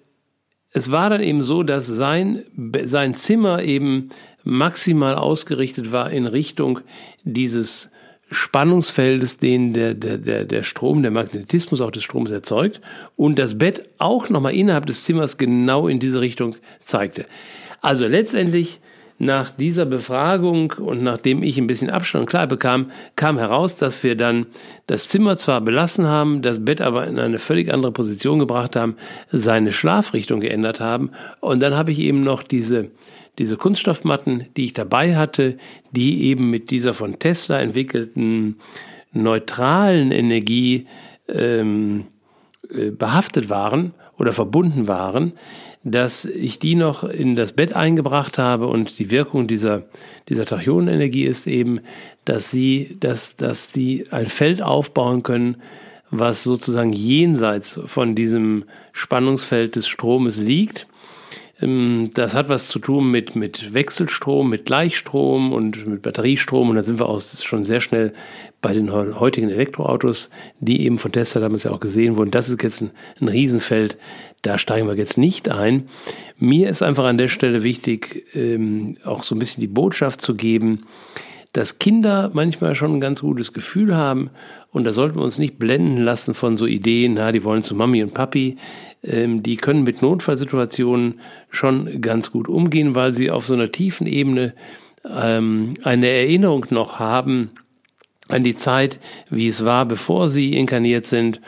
es 0.72 0.90
war 0.90 1.10
dann 1.10 1.22
eben 1.22 1.42
so, 1.42 1.62
dass 1.62 1.86
sein, 1.86 2.44
sein 2.84 3.14
Zimmer 3.14 3.62
eben 3.62 4.10
maximal 4.44 5.14
ausgerichtet 5.14 5.92
war 5.92 6.10
in 6.10 6.26
Richtung 6.26 6.80
dieses 7.24 7.90
Spannungsfeldes, 8.30 9.38
den 9.38 9.72
der, 9.72 9.94
der, 9.94 10.44
der, 10.44 10.62
Strom, 10.62 11.02
der 11.02 11.10
Magnetismus 11.10 11.80
auch 11.80 11.90
des 11.90 12.02
Stroms 12.02 12.30
erzeugt 12.30 12.80
und 13.16 13.38
das 13.38 13.56
Bett 13.56 13.88
auch 13.98 14.28
nochmal 14.28 14.54
innerhalb 14.54 14.86
des 14.86 15.04
Zimmers 15.04 15.38
genau 15.38 15.88
in 15.88 15.98
diese 15.98 16.20
Richtung 16.20 16.54
zeigte. 16.80 17.24
Also 17.80 18.06
letztendlich 18.06 18.80
nach 19.18 19.50
dieser 19.50 19.84
Befragung 19.84 20.72
und 20.78 21.02
nachdem 21.02 21.42
ich 21.42 21.58
ein 21.58 21.66
bisschen 21.66 21.90
Abstand 21.90 22.28
klar 22.28 22.46
bekam, 22.46 22.90
kam 23.16 23.38
heraus, 23.38 23.76
dass 23.76 24.02
wir 24.04 24.14
dann 24.14 24.46
das 24.86 25.08
Zimmer 25.08 25.36
zwar 25.36 25.60
belassen 25.60 26.06
haben, 26.06 26.40
das 26.42 26.64
Bett 26.64 26.80
aber 26.80 27.06
in 27.06 27.18
eine 27.18 27.38
völlig 27.38 27.72
andere 27.72 27.92
Position 27.92 28.38
gebracht 28.38 28.76
haben, 28.76 28.96
seine 29.32 29.72
Schlafrichtung 29.72 30.40
geändert 30.40 30.80
haben 30.80 31.10
und 31.40 31.60
dann 31.60 31.74
habe 31.74 31.90
ich 31.90 31.98
eben 31.98 32.22
noch 32.22 32.42
diese 32.42 32.90
diese 33.38 33.56
Kunststoffmatten, 33.56 34.46
die 34.56 34.64
ich 34.64 34.74
dabei 34.74 35.16
hatte, 35.16 35.56
die 35.92 36.24
eben 36.24 36.50
mit 36.50 36.70
dieser 36.70 36.92
von 36.92 37.18
Tesla 37.18 37.60
entwickelten 37.60 38.56
neutralen 39.12 40.10
Energie 40.10 40.86
ähm, 41.28 42.06
äh, 42.70 42.90
behaftet 42.90 43.48
waren 43.48 43.94
oder 44.18 44.32
verbunden 44.32 44.88
waren, 44.88 45.32
dass 45.84 46.24
ich 46.24 46.58
die 46.58 46.74
noch 46.74 47.04
in 47.04 47.36
das 47.36 47.52
Bett 47.52 47.74
eingebracht 47.74 48.36
habe 48.38 48.66
und 48.66 48.98
die 48.98 49.10
Wirkung 49.10 49.46
dieser, 49.46 49.84
dieser 50.28 50.44
Tachyonenergie 50.44 51.24
ist 51.24 51.46
eben, 51.46 51.80
dass 52.24 52.50
sie, 52.50 52.96
dass, 53.00 53.36
dass 53.36 53.72
sie 53.72 54.04
ein 54.10 54.26
Feld 54.26 54.60
aufbauen 54.60 55.22
können, 55.22 55.58
was 56.10 56.42
sozusagen 56.42 56.92
jenseits 56.92 57.80
von 57.86 58.14
diesem 58.14 58.64
Spannungsfeld 58.92 59.76
des 59.76 59.86
Stromes 59.86 60.38
liegt 60.38 60.87
das 61.60 62.34
hat 62.34 62.48
was 62.48 62.68
zu 62.68 62.78
tun 62.78 63.10
mit, 63.10 63.34
mit 63.34 63.74
Wechselstrom, 63.74 64.48
mit 64.48 64.66
Gleichstrom 64.66 65.52
und 65.52 65.86
mit 65.88 66.02
Batteriestrom. 66.02 66.70
Und 66.70 66.76
da 66.76 66.82
sind 66.82 67.00
wir 67.00 67.08
auch 67.08 67.20
schon 67.20 67.64
sehr 67.64 67.80
schnell 67.80 68.12
bei 68.60 68.74
den 68.74 68.92
heutigen 68.92 69.50
Elektroautos, 69.50 70.30
die 70.60 70.82
eben 70.82 70.98
von 70.98 71.10
Tesla 71.10 71.40
damals 71.40 71.64
ja 71.64 71.72
auch 71.72 71.80
gesehen 71.80 72.16
wurden. 72.16 72.30
Das 72.30 72.48
ist 72.48 72.62
jetzt 72.62 72.80
ein, 72.80 72.92
ein 73.20 73.28
Riesenfeld. 73.28 73.98
Da 74.42 74.56
steigen 74.56 74.86
wir 74.86 74.94
jetzt 74.94 75.18
nicht 75.18 75.48
ein. 75.48 75.88
Mir 76.36 76.68
ist 76.68 76.82
einfach 76.82 77.04
an 77.04 77.18
der 77.18 77.28
Stelle 77.28 77.64
wichtig, 77.64 78.26
ähm, 78.34 78.96
auch 79.04 79.24
so 79.24 79.34
ein 79.34 79.40
bisschen 79.40 79.60
die 79.60 79.66
Botschaft 79.66 80.20
zu 80.20 80.36
geben, 80.36 80.86
dass 81.52 81.78
Kinder 81.78 82.30
manchmal 82.34 82.74
schon 82.74 82.94
ein 82.94 83.00
ganz 83.00 83.20
gutes 83.20 83.52
Gefühl 83.52 83.96
haben 83.96 84.30
und 84.70 84.84
da 84.84 84.92
sollten 84.92 85.16
wir 85.16 85.24
uns 85.24 85.38
nicht 85.38 85.58
blenden 85.58 85.98
lassen 85.98 86.34
von 86.34 86.56
so 86.56 86.66
Ideen, 86.66 87.14
na, 87.14 87.32
die 87.32 87.44
wollen 87.44 87.62
zu 87.62 87.74
Mami 87.74 88.02
und 88.02 88.14
Papi. 88.14 88.56
Ähm, 89.02 89.42
die 89.42 89.56
können 89.56 89.84
mit 89.84 90.02
Notfallsituationen 90.02 91.20
schon 91.50 92.00
ganz 92.00 92.30
gut 92.30 92.48
umgehen, 92.48 92.94
weil 92.94 93.12
sie 93.12 93.30
auf 93.30 93.46
so 93.46 93.54
einer 93.54 93.72
tiefen 93.72 94.06
Ebene 94.06 94.54
ähm, 95.08 95.74
eine 95.84 96.08
Erinnerung 96.08 96.66
noch 96.70 96.98
haben 96.98 97.50
an 98.28 98.44
die 98.44 98.54
Zeit, 98.54 98.98
wie 99.30 99.48
es 99.48 99.64
war, 99.64 99.86
bevor 99.86 100.28
sie 100.28 100.54
inkarniert 100.54 101.06
sind 101.06 101.40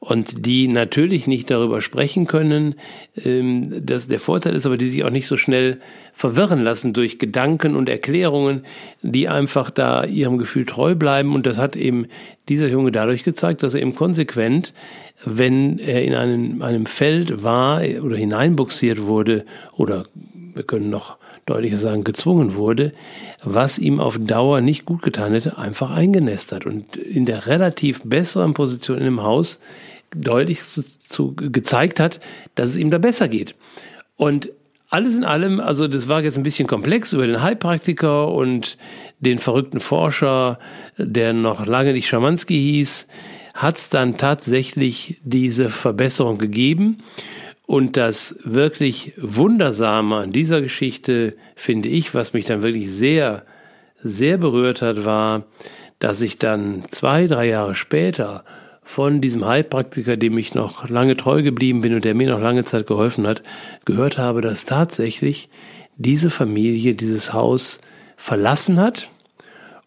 und 0.00 0.46
die 0.46 0.66
natürlich 0.66 1.26
nicht 1.26 1.50
darüber 1.50 1.82
sprechen 1.82 2.26
können. 2.26 2.74
Ähm, 3.22 3.84
das, 3.84 4.08
der 4.08 4.18
Vorteil 4.18 4.54
ist 4.56 4.64
aber, 4.64 4.78
die 4.78 4.88
sich 4.88 5.04
auch 5.04 5.10
nicht 5.10 5.26
so 5.26 5.36
schnell 5.36 5.78
verwirren 6.14 6.62
lassen 6.62 6.94
durch 6.94 7.18
Gedanken 7.18 7.76
und 7.76 7.88
Erklärungen, 7.88 8.62
die 9.02 9.28
einfach 9.28 9.70
da 9.70 10.04
ihrem 10.04 10.38
Gefühl 10.38 10.64
treu 10.64 10.94
bleiben. 10.94 11.34
Und 11.34 11.46
das 11.46 11.58
hat 11.58 11.76
eben 11.76 12.06
dieser 12.48 12.68
Junge 12.68 12.92
dadurch 12.92 13.22
gezeigt, 13.22 13.62
dass 13.62 13.74
er 13.74 13.82
eben 13.82 13.94
konsequent, 13.94 14.72
wenn 15.26 15.78
er 15.78 16.02
in 16.02 16.14
einem, 16.14 16.62
einem 16.62 16.86
Feld 16.86 17.44
war 17.44 17.82
oder 18.02 18.16
hineinbuxiert 18.16 19.02
wurde 19.02 19.44
oder 19.76 20.06
wir 20.54 20.64
können 20.64 20.88
noch 20.88 21.18
deutlicher 21.46 21.78
sagen, 21.78 22.04
gezwungen 22.04 22.54
wurde, 22.54 22.92
was 23.42 23.78
ihm 23.78 24.00
auf 24.00 24.18
Dauer 24.18 24.60
nicht 24.60 24.84
gut 24.84 25.02
getan 25.02 25.32
hätte, 25.32 25.58
einfach 25.58 25.90
eingenässt 25.90 26.52
hat 26.52 26.66
und 26.66 26.96
in 26.96 27.26
der 27.26 27.46
relativ 27.46 28.02
besseren 28.04 28.54
Position 28.54 28.98
in 28.98 29.04
dem 29.04 29.22
Haus 29.22 29.60
deutlich 30.14 30.62
zu, 30.64 30.82
zu, 30.82 31.34
gezeigt 31.34 32.00
hat, 32.00 32.20
dass 32.54 32.70
es 32.70 32.76
ihm 32.76 32.90
da 32.90 32.98
besser 32.98 33.28
geht. 33.28 33.54
Und 34.16 34.50
alles 34.90 35.14
in 35.14 35.24
allem, 35.24 35.60
also 35.60 35.86
das 35.86 36.08
war 36.08 36.22
jetzt 36.22 36.36
ein 36.36 36.42
bisschen 36.42 36.66
komplex 36.66 37.12
über 37.12 37.26
den 37.26 37.42
Heilpraktiker 37.42 38.28
und 38.28 38.76
den 39.20 39.38
verrückten 39.38 39.78
Forscher, 39.78 40.58
der 40.98 41.32
noch 41.32 41.64
lange 41.64 41.92
nicht 41.92 42.08
Schamanski 42.08 42.54
hieß, 42.54 43.06
hat 43.54 43.76
es 43.76 43.88
dann 43.88 44.16
tatsächlich 44.16 45.20
diese 45.22 45.70
Verbesserung 45.70 46.38
gegeben. 46.38 46.98
Und 47.70 47.96
das 47.96 48.34
wirklich 48.42 49.12
Wundersame 49.16 50.16
an 50.16 50.32
dieser 50.32 50.60
Geschichte, 50.60 51.36
finde 51.54 51.88
ich, 51.88 52.16
was 52.16 52.32
mich 52.32 52.44
dann 52.44 52.62
wirklich 52.62 52.90
sehr, 52.90 53.44
sehr 54.02 54.38
berührt 54.38 54.82
hat, 54.82 55.04
war, 55.04 55.44
dass 56.00 56.20
ich 56.20 56.36
dann 56.36 56.82
zwei, 56.90 57.28
drei 57.28 57.46
Jahre 57.46 57.76
später 57.76 58.42
von 58.82 59.20
diesem 59.20 59.46
Heilpraktiker, 59.46 60.16
dem 60.16 60.36
ich 60.36 60.52
noch 60.52 60.88
lange 60.88 61.16
treu 61.16 61.44
geblieben 61.44 61.80
bin 61.80 61.94
und 61.94 62.04
der 62.04 62.16
mir 62.16 62.28
noch 62.28 62.40
lange 62.40 62.64
Zeit 62.64 62.88
geholfen 62.88 63.24
hat, 63.24 63.44
gehört 63.84 64.18
habe, 64.18 64.40
dass 64.40 64.64
tatsächlich 64.64 65.48
diese 65.96 66.30
Familie 66.30 66.96
dieses 66.96 67.32
Haus 67.32 67.78
verlassen 68.16 68.80
hat 68.80 69.08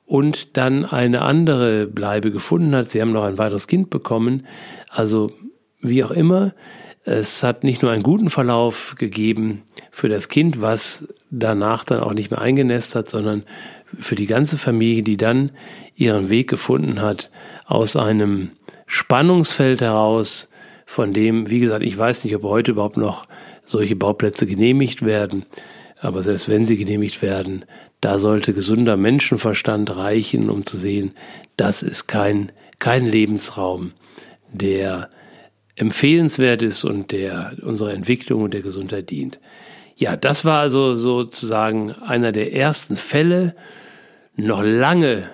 und 0.05 0.55
dann 0.55 0.85
eine 0.85 1.21
andere 1.21 1.87
Bleibe 1.87 2.31
gefunden 2.31 2.73
hat. 2.75 2.91
Sie 2.91 3.01
haben 3.01 3.11
noch 3.11 3.25
ein 3.25 3.37
weiteres 3.37 3.67
Kind 3.67 3.89
bekommen. 3.89 4.47
Also 4.87 5.33
wie 5.81 6.01
auch 6.05 6.11
immer, 6.11 6.53
es 7.05 7.43
hat 7.43 7.63
nicht 7.63 7.81
nur 7.81 7.91
einen 7.91 8.03
guten 8.03 8.29
Verlauf 8.29 8.95
gegeben 8.97 9.63
für 9.91 10.09
das 10.09 10.29
Kind, 10.29 10.61
was 10.61 11.07
danach 11.29 11.83
dann 11.83 11.99
auch 11.99 12.13
nicht 12.13 12.31
mehr 12.31 12.41
eingenässt 12.41 12.95
hat, 12.95 13.09
sondern 13.09 13.43
für 13.99 14.15
die 14.15 14.25
ganze 14.25 14.57
Familie, 14.57 15.03
die 15.03 15.17
dann 15.17 15.51
ihren 15.95 16.29
Weg 16.29 16.49
gefunden 16.49 17.01
hat 17.01 17.29
aus 17.65 17.95
einem 17.95 18.51
Spannungsfeld 18.87 19.81
heraus, 19.81 20.49
von 20.85 21.13
dem, 21.13 21.49
wie 21.49 21.59
gesagt, 21.59 21.83
ich 21.83 21.97
weiß 21.97 22.23
nicht, 22.23 22.35
ob 22.35 22.43
heute 22.43 22.71
überhaupt 22.71 22.97
noch 22.97 23.25
solche 23.65 23.95
Bauplätze 23.95 24.45
genehmigt 24.45 25.03
werden, 25.03 25.45
aber 25.99 26.21
selbst 26.21 26.49
wenn 26.49 26.65
sie 26.65 26.77
genehmigt 26.77 27.21
werden, 27.21 27.65
da 28.01 28.19
sollte 28.19 28.53
gesunder 28.53 28.97
Menschenverstand 28.97 29.95
reichen, 29.95 30.49
um 30.49 30.65
zu 30.65 30.77
sehen, 30.77 31.13
das 31.55 31.81
ist 31.81 32.07
kein, 32.07 32.51
kein 32.79 33.05
Lebensraum, 33.05 33.93
der 34.51 35.09
empfehlenswert 35.75 36.61
ist 36.61 36.83
und 36.83 37.11
der 37.11 37.53
unserer 37.61 37.93
Entwicklung 37.93 38.43
und 38.43 38.53
der 38.53 38.61
Gesundheit 38.61 39.09
dient. 39.09 39.39
Ja, 39.95 40.15
das 40.15 40.45
war 40.45 40.59
also 40.59 40.95
sozusagen 40.95 41.91
einer 41.91 42.31
der 42.31 42.53
ersten 42.53 42.95
Fälle, 42.95 43.55
noch 44.35 44.63
lange 44.63 45.29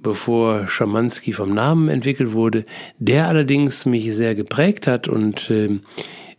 bevor 0.00 0.68
Schamanski 0.68 1.32
vom 1.32 1.52
Namen 1.52 1.88
entwickelt 1.88 2.32
wurde, 2.32 2.64
der 2.98 3.26
allerdings 3.26 3.84
mich 3.84 4.14
sehr 4.14 4.34
geprägt 4.34 4.86
hat 4.86 5.08
und 5.08 5.50
äh, 5.50 5.80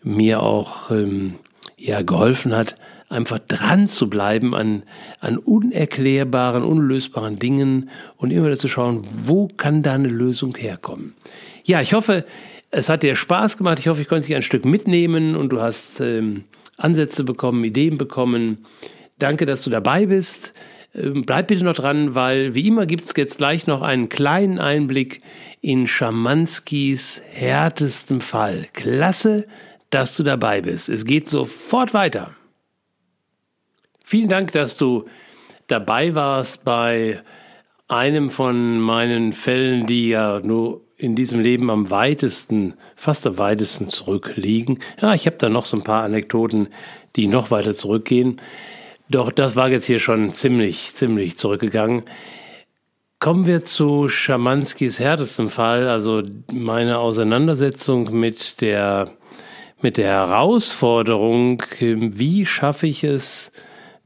mir 0.01 0.41
auch 0.41 0.91
ähm, 0.91 1.35
ja 1.77 2.01
geholfen 2.01 2.55
hat, 2.55 2.75
einfach 3.09 3.39
dran 3.39 3.87
zu 3.87 4.09
bleiben 4.09 4.55
an, 4.55 4.83
an 5.19 5.37
unerklärbaren, 5.37 6.63
unlösbaren 6.63 7.39
Dingen 7.39 7.89
und 8.17 8.31
immer 8.31 8.45
wieder 8.45 8.57
zu 8.57 8.67
schauen, 8.67 9.01
wo 9.11 9.47
kann 9.47 9.83
da 9.83 9.93
eine 9.93 10.07
Lösung 10.07 10.55
herkommen. 10.55 11.15
Ja, 11.63 11.81
ich 11.81 11.93
hoffe, 11.93 12.25
es 12.71 12.89
hat 12.89 13.03
dir 13.03 13.15
Spaß 13.15 13.57
gemacht. 13.57 13.79
Ich 13.79 13.87
hoffe, 13.87 14.01
ich 14.01 14.07
konnte 14.07 14.27
dich 14.27 14.35
ein 14.35 14.43
Stück 14.43 14.65
mitnehmen 14.65 15.35
und 15.35 15.49
du 15.49 15.61
hast 15.61 16.01
ähm, 16.01 16.45
Ansätze 16.77 17.23
bekommen, 17.23 17.63
Ideen 17.63 17.97
bekommen. 17.97 18.65
Danke, 19.17 19.45
dass 19.45 19.63
du 19.63 19.69
dabei 19.69 20.05
bist. 20.05 20.53
Ähm, 20.93 21.23
bleib 21.25 21.47
bitte 21.47 21.63
noch 21.63 21.73
dran, 21.73 22.15
weil 22.15 22.55
wie 22.55 22.67
immer 22.67 22.85
gibt 22.85 23.05
es 23.05 23.13
jetzt 23.15 23.37
gleich 23.37 23.67
noch 23.67 23.81
einen 23.81 24.09
kleinen 24.09 24.59
Einblick 24.59 25.21
in 25.61 25.87
Schamanskis 25.87 27.21
härtestem 27.31 28.21
Fall. 28.21 28.67
Klasse, 28.73 29.47
dass 29.89 30.15
du 30.15 30.23
dabei 30.23 30.61
bist. 30.61 30.89
Es 30.89 31.05
geht 31.05 31.27
sofort 31.27 31.93
weiter. 31.93 32.35
Vielen 34.03 34.29
Dank, 34.29 34.51
dass 34.53 34.77
du 34.77 35.05
dabei 35.67 36.15
warst 36.15 36.63
bei 36.63 37.21
einem 37.87 38.29
von 38.29 38.79
meinen 38.79 39.33
Fällen, 39.33 39.87
die 39.87 40.09
ja 40.09 40.39
nur 40.43 40.81
in 40.99 41.15
diesem 41.15 41.39
Leben 41.39 41.69
am 41.69 41.89
weitesten, 41.89 42.73
fast 42.95 43.25
am 43.25 43.37
weitesten 43.37 43.87
zurückliegen. 43.87 44.79
Ja, 45.01 45.13
ich 45.13 45.25
habe 45.25 45.37
da 45.37 45.47
noch 45.47 45.63
so 45.63 45.77
ein 45.77 45.83
paar 45.83 46.03
Anekdoten, 46.03 46.67
die 47.15 47.27
noch 47.27 47.51
weiter 47.51 47.75
zurückgehen. 47.75 48.41
Doch 49.09 49.31
das 49.31 49.55
war 49.55 49.69
jetzt 49.69 49.85
hier 49.85 49.99
schon 49.99 50.31
ziemlich, 50.31 50.93
ziemlich 50.93 51.37
zurückgegangen. 51.37 52.03
Kommen 53.19 53.47
wir 53.47 53.63
zu 53.63 54.09
Schamanskis 54.09 54.99
härtestem 54.99 55.49
Fall, 55.49 55.87
also 55.87 56.21
meine 56.51 56.99
Auseinandersetzung 56.99 58.17
mit 58.17 58.59
der, 58.61 59.11
mit 59.81 59.97
der 59.97 60.07
Herausforderung, 60.07 61.63
wie 61.79 62.45
schaffe 62.45 62.87
ich 62.87 63.05
es, 63.05 63.51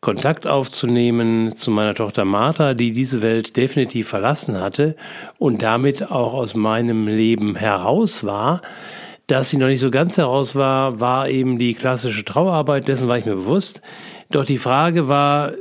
Kontakt 0.03 0.45
aufzunehmen 0.45 1.55
zu 1.55 1.71
meiner 1.71 1.95
Tochter 1.95 2.25
Martha, 2.25 2.73
die 2.73 2.91
diese 2.91 3.21
Welt 3.21 3.55
definitiv 3.55 4.09
verlassen 4.09 4.59
hatte 4.59 4.97
und 5.39 5.61
damit 5.61 6.11
auch 6.11 6.33
aus 6.33 6.55
meinem 6.55 7.07
Leben 7.07 7.55
heraus 7.55 8.25
war. 8.25 8.61
Dass 9.27 9.49
sie 9.49 9.55
noch 9.55 9.67
nicht 9.67 9.79
so 9.79 9.91
ganz 9.91 10.17
heraus 10.17 10.55
war, 10.55 10.99
war 10.99 11.29
eben 11.29 11.57
die 11.57 11.73
klassische 11.73 12.25
Trauerarbeit, 12.25 12.89
dessen 12.89 13.07
war 13.07 13.17
ich 13.17 13.25
mir 13.25 13.35
bewusst. 13.37 13.81
Doch 14.29 14.43
die 14.43 14.57
Frage 14.57 15.07
war 15.07 15.53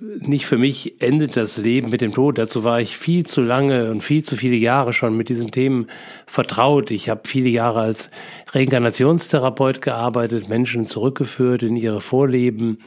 nicht 0.00 0.46
für 0.46 0.56
mich, 0.56 1.02
endet 1.02 1.36
das 1.36 1.58
Leben 1.58 1.90
mit 1.90 2.00
dem 2.00 2.12
Tod. 2.12 2.38
Dazu 2.38 2.62
war 2.62 2.80
ich 2.80 2.96
viel 2.96 3.26
zu 3.26 3.42
lange 3.42 3.90
und 3.90 4.02
viel 4.02 4.22
zu 4.22 4.36
viele 4.36 4.56
Jahre 4.56 4.92
schon 4.92 5.16
mit 5.16 5.28
diesen 5.28 5.50
Themen 5.50 5.88
vertraut. 6.26 6.92
Ich 6.92 7.08
habe 7.08 7.22
viele 7.24 7.48
Jahre 7.48 7.80
als 7.80 8.08
Reinkarnationstherapeut 8.52 9.82
gearbeitet, 9.82 10.48
Menschen 10.48 10.86
zurückgeführt 10.86 11.64
in 11.64 11.74
ihre 11.76 12.00
Vorleben. 12.00 12.78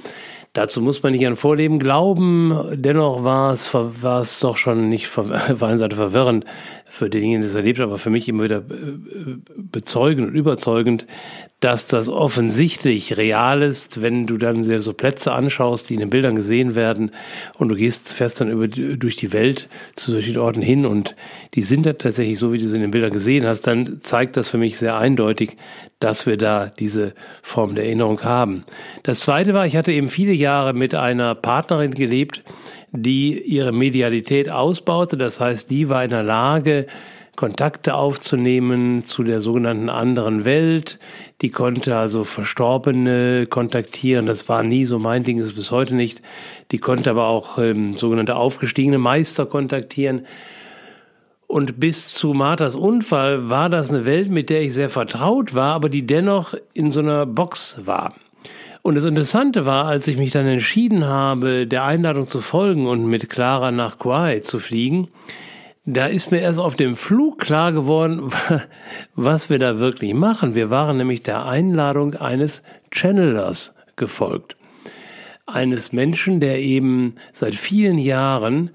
Dazu 0.54 0.82
muss 0.82 1.02
man 1.02 1.14
nicht 1.14 1.26
an 1.26 1.36
Vorleben 1.36 1.80
glauben. 1.80 2.56
Dennoch 2.74 3.24
war 3.24 3.54
es, 3.54 3.74
war 3.74 4.22
es 4.22 4.40
doch 4.40 4.56
schon 4.56 4.88
nicht 4.88 5.18
auf 5.18 5.64
einer 5.64 5.78
Seite 5.78 5.96
verwirrend 5.96 6.46
für 6.94 7.10
denjenigen, 7.10 7.42
der 7.42 7.50
es 7.50 7.56
erlebt, 7.56 7.80
aber 7.80 7.98
für 7.98 8.12
mich 8.12 8.30
immer 8.30 8.44
wieder 8.44 8.58
äh, 8.58 9.38
bezeugend 9.58 10.30
und 10.30 10.36
überzeugend, 10.36 11.08
dass 11.60 11.88
das 11.88 12.08
offensichtlich 12.08 13.18
real 13.18 13.64
ist, 13.64 14.04
wenn 14.04 14.28
du 14.28 14.38
dann 14.38 14.64
so 14.80 14.94
Plätze 14.94 15.32
anschaust, 15.32 15.90
die 15.90 15.96
in 15.96 16.02
den 16.02 16.12
Bildern 16.12 16.36
gesehen 16.36 16.76
werden 16.76 17.10
und 17.58 17.70
du 17.70 17.76
gehst, 17.76 18.14
fährst 18.14 18.42
dann 18.42 18.52
über, 18.52 18.68
durch 18.68 19.16
die 19.16 19.34
Welt 19.34 19.70
zu 19.96 20.12
solchen 20.12 20.38
Orten 20.38 20.62
hin 20.62 20.86
und 20.86 21.16
die 21.56 21.64
sind 21.64 21.88
dann 21.88 21.98
tatsächlich 21.98 22.38
so, 22.38 22.54
wie 22.54 22.60
du 22.60 22.68
sie 22.68 22.76
in 22.76 22.82
den 22.82 22.92
Bildern 22.92 23.12
gesehen 23.12 23.48
hast, 23.48 23.66
dann 23.66 24.00
zeigt 24.02 24.38
das 24.38 24.50
für 24.50 24.60
mich 24.60 24.78
sehr 24.78 24.96
eindeutig, 24.96 25.58
dass 26.00 26.28
wir 26.28 26.38
da 26.38 26.68
diese 26.78 27.16
Form 27.42 27.74
der 27.74 27.86
Erinnerung 27.86 28.22
haben. 28.22 28.66
Das 29.02 29.22
zweite 29.22 29.56
war, 29.56 29.66
ich 29.66 29.76
hatte 29.76 29.92
eben 29.92 30.10
viele 30.10 30.34
Jahre 30.34 30.74
mit 30.74 30.94
einer 30.94 31.34
Partnerin 31.34 31.96
gelebt, 31.96 32.44
die 32.94 33.42
ihre 33.42 33.72
Medialität 33.72 34.50
ausbaute. 34.50 35.18
Das 35.18 35.40
heißt, 35.40 35.70
die 35.70 35.90
war 35.90 36.04
in 36.04 36.12
der 36.12 36.24
Lage, 36.24 36.88
Kontakte 37.36 37.96
aufzunehmen 37.96 39.06
zu 39.06 39.24
der 39.24 39.42
sogenannten 39.42 39.90
anderen 39.90 40.46
Welt. 40.46 41.00
Die 41.42 41.50
konnte 41.50 41.98
also 41.98 42.24
Verstorbene 42.24 43.46
kontaktieren. 43.50 44.28
Das 44.28 44.48
war 44.50 44.62
nie 44.64 44.86
so 44.86 45.00
mein 45.00 45.24
Ding, 45.24 45.40
ist 45.40 45.56
bis 45.56 45.72
heute 45.72 45.96
nicht. 45.96 46.22
Die 46.72 46.78
konnte 46.78 47.10
aber 47.10 47.28
auch 47.28 47.58
ähm, 47.58 47.98
sogenannte 47.98 48.36
aufgestiegene 48.36 49.00
Meister 49.00 49.48
kontaktieren. 49.48 50.28
Und 51.48 51.80
bis 51.80 52.14
zu 52.14 52.34
Marthas 52.34 52.76
Unfall 52.76 53.50
war 53.50 53.70
das 53.70 53.90
eine 53.90 54.06
Welt, 54.06 54.30
mit 54.30 54.52
der 54.52 54.62
ich 54.62 54.74
sehr 54.74 54.90
vertraut 54.90 55.56
war, 55.56 55.74
aber 55.74 55.90
die 55.90 56.06
dennoch 56.06 56.54
in 56.74 56.92
so 56.92 57.00
einer 57.00 57.26
Box 57.26 57.80
war. 57.84 58.14
Und 58.84 58.96
das 58.96 59.06
Interessante 59.06 59.66
war, 59.66 59.86
als 59.86 60.10
ich 60.10 60.18
mich 60.18 60.32
dann 60.32 60.46
entschieden 60.46 61.06
habe, 61.06 61.66
der 61.66 61.86
Einladung 61.86 62.28
zu 62.28 62.42
folgen 62.42 62.86
und 62.86 63.06
mit 63.06 63.30
Clara 63.30 63.72
nach 63.72 63.98
Kauai 63.98 64.42
zu 64.42 64.60
fliegen, 64.60 65.08
da 65.86 66.06
ist 66.06 66.32
mir 66.32 66.40
erst 66.40 66.60
auf 66.60 66.76
dem 66.76 66.98
Flug 66.98 67.40
klar 67.40 67.72
geworden, 67.72 68.30
was 69.16 69.50
wir 69.50 69.58
da 69.58 69.80
wirklich 69.80 70.14
machen. 70.14 70.54
Wir 70.54 70.70
waren 70.70 70.98
nämlich 70.98 71.22
der 71.22 71.46
Einladung 71.46 72.16
eines 72.16 72.62
Channelers 72.92 73.74
gefolgt. 73.96 74.58
Eines 75.46 75.94
Menschen, 75.94 76.42
der 76.42 76.60
eben 76.60 77.16
seit 77.32 77.56
vielen 77.56 77.98
Jahren 77.98 78.72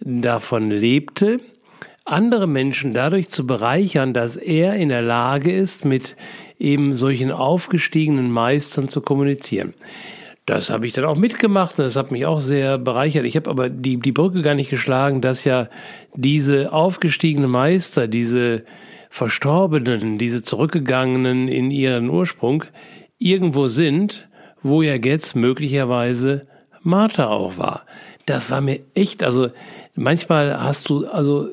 davon 0.00 0.70
lebte, 0.70 1.38
andere 2.04 2.46
Menschen 2.46 2.92
dadurch 2.92 3.28
zu 3.28 3.46
bereichern, 3.46 4.12
dass 4.12 4.36
er 4.36 4.74
in 4.74 4.90
der 4.90 5.02
Lage 5.02 5.52
ist, 5.52 5.84
mit 5.84 6.16
eben 6.58 6.92
solchen 6.92 7.30
aufgestiegenen 7.30 8.30
Meistern 8.30 8.88
zu 8.88 9.00
kommunizieren. 9.00 9.74
Das 10.46 10.68
habe 10.68 10.86
ich 10.86 10.92
dann 10.92 11.06
auch 11.06 11.16
mitgemacht 11.16 11.78
und 11.78 11.86
das 11.86 11.96
hat 11.96 12.10
mich 12.10 12.26
auch 12.26 12.40
sehr 12.40 12.76
bereichert. 12.76 13.24
Ich 13.24 13.34
habe 13.36 13.48
aber 13.48 13.70
die, 13.70 13.98
die 13.98 14.12
Brücke 14.12 14.42
gar 14.42 14.54
nicht 14.54 14.68
geschlagen, 14.68 15.22
dass 15.22 15.44
ja 15.44 15.68
diese 16.14 16.70
aufgestiegenen 16.72 17.50
Meister, 17.50 18.08
diese 18.08 18.64
Verstorbenen, 19.08 20.18
diese 20.18 20.42
Zurückgegangenen 20.42 21.48
in 21.48 21.70
ihren 21.70 22.10
Ursprung 22.10 22.64
irgendwo 23.18 23.68
sind, 23.68 24.28
wo 24.62 24.82
ja 24.82 24.96
jetzt 24.96 25.34
möglicherweise 25.34 26.46
Martha 26.82 27.28
auch 27.28 27.56
war. 27.56 27.86
Das 28.26 28.50
war 28.50 28.60
mir 28.60 28.80
echt, 28.94 29.22
also 29.22 29.48
manchmal 29.94 30.60
hast 30.60 30.90
du 30.90 31.06
also 31.06 31.48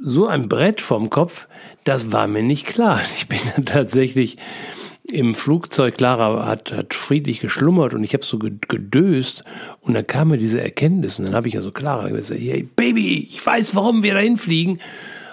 so 0.00 0.26
ein 0.26 0.48
Brett 0.48 0.80
vom 0.80 1.10
Kopf, 1.10 1.46
das 1.84 2.12
war 2.12 2.26
mir 2.28 2.42
nicht 2.42 2.66
klar. 2.66 3.00
Ich 3.16 3.28
bin 3.28 3.40
dann 3.54 3.64
tatsächlich 3.64 4.36
im 5.04 5.34
Flugzeug, 5.34 5.96
Clara 5.96 6.46
hat, 6.46 6.72
hat 6.72 6.92
friedlich 6.92 7.40
geschlummert 7.40 7.94
und 7.94 8.02
ich 8.02 8.12
habe 8.12 8.24
so 8.24 8.38
gedöst 8.38 9.44
und 9.80 9.94
dann 9.94 10.06
kam 10.06 10.28
mir 10.28 10.38
diese 10.38 10.60
Erkenntnis 10.60 11.18
und 11.18 11.26
dann 11.26 11.34
habe 11.34 11.48
ich 11.48 11.56
also 11.56 11.70
Clara 11.70 12.08
gesagt, 12.08 12.40
hey 12.40 12.68
Baby, 12.74 13.28
ich 13.30 13.44
weiß, 13.44 13.76
warum 13.76 14.02
wir 14.02 14.14
dahin 14.14 14.36
fliegen. 14.36 14.80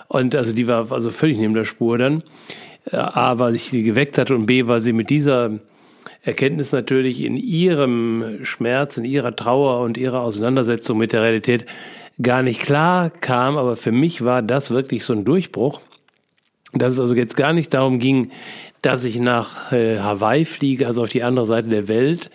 Und 0.08 0.36
also 0.36 0.54
die 0.54 0.68
war 0.68 0.92
also 0.92 1.10
völlig 1.10 1.40
neben 1.40 1.56
der 1.56 1.66
Spur 1.66 1.98
dann. 1.98 2.24
Äh, 2.92 2.98
A, 2.98 3.40
weil 3.40 3.56
ich 3.56 3.72
sie 3.72 3.82
geweckt 3.82 4.18
hatte 4.18 4.36
und 4.36 4.46
B, 4.46 4.68
weil 4.68 4.82
sie 4.82 4.94
mit 4.94 5.10
dieser 5.10 5.52
Erkenntnis 6.22 6.72
natürlich 6.72 7.22
in 7.24 7.36
ihrem 7.36 8.40
Schmerz, 8.44 8.98
in 8.98 9.06
ihrer 9.06 9.36
Trauer 9.36 9.82
und 9.82 9.98
ihrer 9.98 10.22
Auseinandersetzung 10.22 10.98
mit 10.98 11.14
der 11.14 11.24
Realität 11.24 11.66
gar 12.22 12.44
nicht 12.44 12.62
klar 12.62 13.10
kam. 13.10 13.58
Aber 13.58 13.76
für 13.76 13.92
mich 13.92 14.24
war 14.24 14.42
das 14.42 14.72
wirklich 14.72 15.06
so 15.06 15.14
ein 15.14 15.26
Durchbruch, 15.26 15.82
dass 16.74 16.94
es 16.94 17.00
also 17.00 17.16
jetzt 17.16 17.38
gar 17.38 17.54
nicht 17.54 17.74
darum 17.74 18.00
ging, 18.00 18.32
dass 18.82 19.06
ich 19.06 19.20
nach 19.20 19.72
äh, 19.72 20.00
Hawaii 20.00 20.46
fliege, 20.46 20.88
also 20.88 21.04
auf 21.04 21.10
die 21.10 21.24
andere 21.24 21.46
Seite 21.46 21.70
der 21.70 21.88
Welt, 21.88 22.30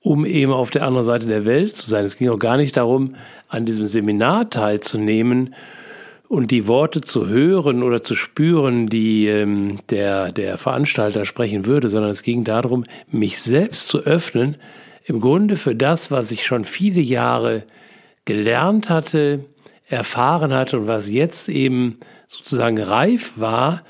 um 0.00 0.24
eben 0.24 0.52
auf 0.52 0.70
der 0.70 0.86
anderen 0.86 1.04
Seite 1.04 1.26
der 1.26 1.44
Welt 1.44 1.76
zu 1.76 1.88
sein. 1.88 2.04
Es 2.04 2.16
ging 2.16 2.28
auch 2.28 2.38
gar 2.38 2.56
nicht 2.56 2.76
darum, 2.76 3.16
an 3.48 3.66
diesem 3.66 3.86
Seminar 3.86 4.48
teilzunehmen 4.48 5.54
und 6.28 6.52
die 6.52 6.68
Worte 6.68 7.00
zu 7.00 7.26
hören 7.26 7.82
oder 7.82 8.02
zu 8.02 8.14
spüren, 8.14 8.88
die 8.88 9.26
ähm, 9.26 9.78
der, 9.90 10.30
der 10.30 10.58
Veranstalter 10.58 11.24
sprechen 11.24 11.66
würde, 11.66 11.88
sondern 11.88 12.12
es 12.12 12.22
ging 12.22 12.44
darum, 12.44 12.84
mich 13.10 13.42
selbst 13.42 13.88
zu 13.88 13.98
öffnen, 13.98 14.56
im 15.04 15.20
Grunde 15.20 15.56
für 15.56 15.74
das, 15.74 16.12
was 16.12 16.30
ich 16.30 16.46
schon 16.46 16.64
viele 16.64 17.00
Jahre 17.00 17.64
gelernt 18.30 18.90
hatte, 18.90 19.44
erfahren 19.88 20.52
hatte 20.54 20.78
und 20.78 20.86
was 20.86 21.10
jetzt 21.10 21.48
eben 21.48 21.98
sozusagen 22.28 22.80
reif 22.80 23.32
war, 23.36 23.82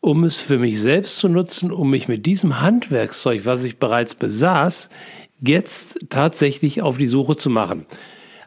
um 0.00 0.22
es 0.22 0.36
für 0.36 0.58
mich 0.58 0.80
selbst 0.80 1.18
zu 1.18 1.28
nutzen, 1.28 1.72
um 1.72 1.90
mich 1.90 2.06
mit 2.06 2.24
diesem 2.24 2.60
Handwerkszeug, 2.60 3.44
was 3.44 3.64
ich 3.64 3.78
bereits 3.78 4.14
besaß, 4.14 4.88
jetzt 5.40 5.98
tatsächlich 6.10 6.80
auf 6.80 6.96
die 6.96 7.08
Suche 7.08 7.34
zu 7.34 7.50
machen. 7.50 7.86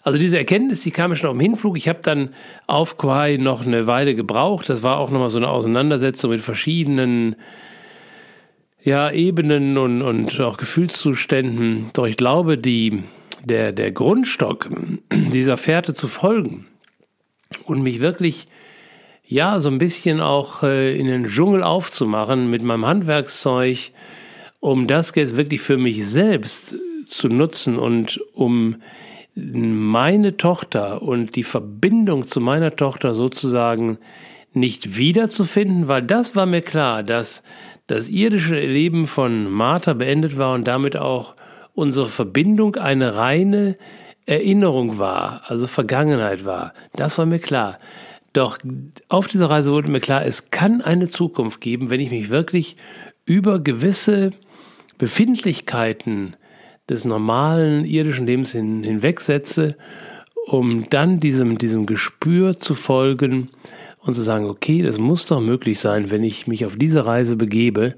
Also 0.04 0.18
diese 0.18 0.38
Erkenntnis, 0.38 0.82
die 0.82 0.92
kam 0.92 1.10
mir 1.10 1.18
schon 1.18 1.30
auf 1.30 1.36
dem 1.36 1.42
Hinflug. 1.42 1.76
Ich 1.78 1.90
habe 1.90 2.00
dann 2.02 2.30
auf 2.66 2.98
Kauai 2.98 3.36
noch 3.36 3.66
eine 3.66 3.88
Weile 3.88 4.16
gebraucht. 4.16 4.70
Das 4.70 4.82
war 4.82 5.00
auch 5.00 5.12
nochmal 5.12 5.30
so 5.30 5.38
eine 5.38 5.50
Auseinandersetzung 5.50 6.32
mit 6.32 6.42
verschiedenen 6.42 7.36
ja, 8.82 9.12
Ebenen 9.12 9.78
und, 9.78 10.02
und 10.02 10.40
auch 10.40 10.56
Gefühlszuständen. 10.56 11.90
Doch 11.94 12.08
ich 12.08 12.16
glaube, 12.16 12.58
die, 12.58 13.04
der, 13.44 13.72
der 13.72 13.92
Grundstock 13.92 14.70
dieser 15.12 15.58
Fährte 15.58 15.94
zu 15.94 16.08
folgen 16.08 16.68
und 17.66 17.82
mich 17.82 18.00
wirklich 18.00 18.48
ja, 19.32 19.62
so 19.62 19.70
ein 19.70 19.78
bisschen 19.78 20.20
auch 20.20 20.62
äh, 20.62 20.98
in 21.00 21.08
den 21.08 21.24
Dschungel 21.24 21.64
aufzumachen 21.64 22.50
mit 22.50 22.64
meinem 22.64 22.86
Handwerkszeug, 22.86 23.92
um 24.60 24.88
das 24.88 25.14
jetzt 25.16 25.38
wirklich 25.38 25.62
für 25.62 25.78
mich 25.78 26.06
selbst 26.06 26.76
zu 27.06 27.30
nutzen 27.30 27.80
und 27.80 28.20
um 28.34 28.82
meine 29.36 30.36
Tochter 30.36 31.02
und 31.02 31.38
die 31.38 31.46
Verbindung 31.46 32.28
zu 32.28 32.42
meiner 32.42 32.76
Tochter 32.76 33.14
sozusagen 33.14 34.00
nicht 34.54 34.98
wiederzufinden, 34.98 35.88
weil 35.88 36.02
das 36.02 36.36
war 36.36 36.46
mir 36.46 36.62
klar, 36.62 37.02
dass 37.02 37.42
das 37.88 38.10
irdische 38.10 38.60
Leben 38.60 39.08
von 39.08 39.50
Martha 39.50 39.94
beendet 39.94 40.38
war 40.38 40.54
und 40.56 40.68
damit 40.68 40.98
auch 40.98 41.36
unsere 41.74 42.08
Verbindung 42.08 42.76
eine 42.76 43.16
reine 43.16 43.78
Erinnerung 44.26 44.98
war, 44.98 45.42
also 45.48 45.68
Vergangenheit 45.68 46.46
war. 46.46 46.74
Das 46.94 47.18
war 47.18 47.26
mir 47.26 47.40
klar. 47.40 47.80
Doch 48.34 48.60
auf 49.10 49.28
dieser 49.28 49.50
Reise 49.50 49.72
wurde 49.72 49.90
mir 49.90 50.00
klar, 50.00 50.26
es 50.26 50.52
kann 50.52 50.82
eine 50.82 51.08
Zukunft 51.08 51.60
geben, 51.60 51.90
wenn 51.90 52.00
ich 52.00 52.12
mich 52.12 52.30
wirklich 52.30 52.78
über 53.26 53.60
gewisse 53.60 54.32
Befindlichkeiten 54.98 56.36
des 56.90 57.04
normalen 57.06 57.86
irdischen 57.86 58.28
Lebens 58.28 58.52
hin, 58.52 58.84
hinwegsetze, 58.84 59.76
um 60.46 60.90
dann 60.90 61.20
diesem, 61.20 61.58
diesem 61.58 61.86
Gespür 61.86 62.58
zu 62.58 62.74
folgen 62.74 63.50
und 64.00 64.16
zu 64.16 64.22
sagen, 64.22 64.46
okay, 64.46 64.82
das 64.82 64.98
muss 64.98 65.26
doch 65.26 65.42
möglich 65.42 65.80
sein, 65.80 66.10
wenn 66.10 66.24
ich 66.24 66.48
mich 66.48 66.66
auf 66.66 66.76
diese 66.76 67.06
Reise 67.06 67.36
begebe, 67.36 67.96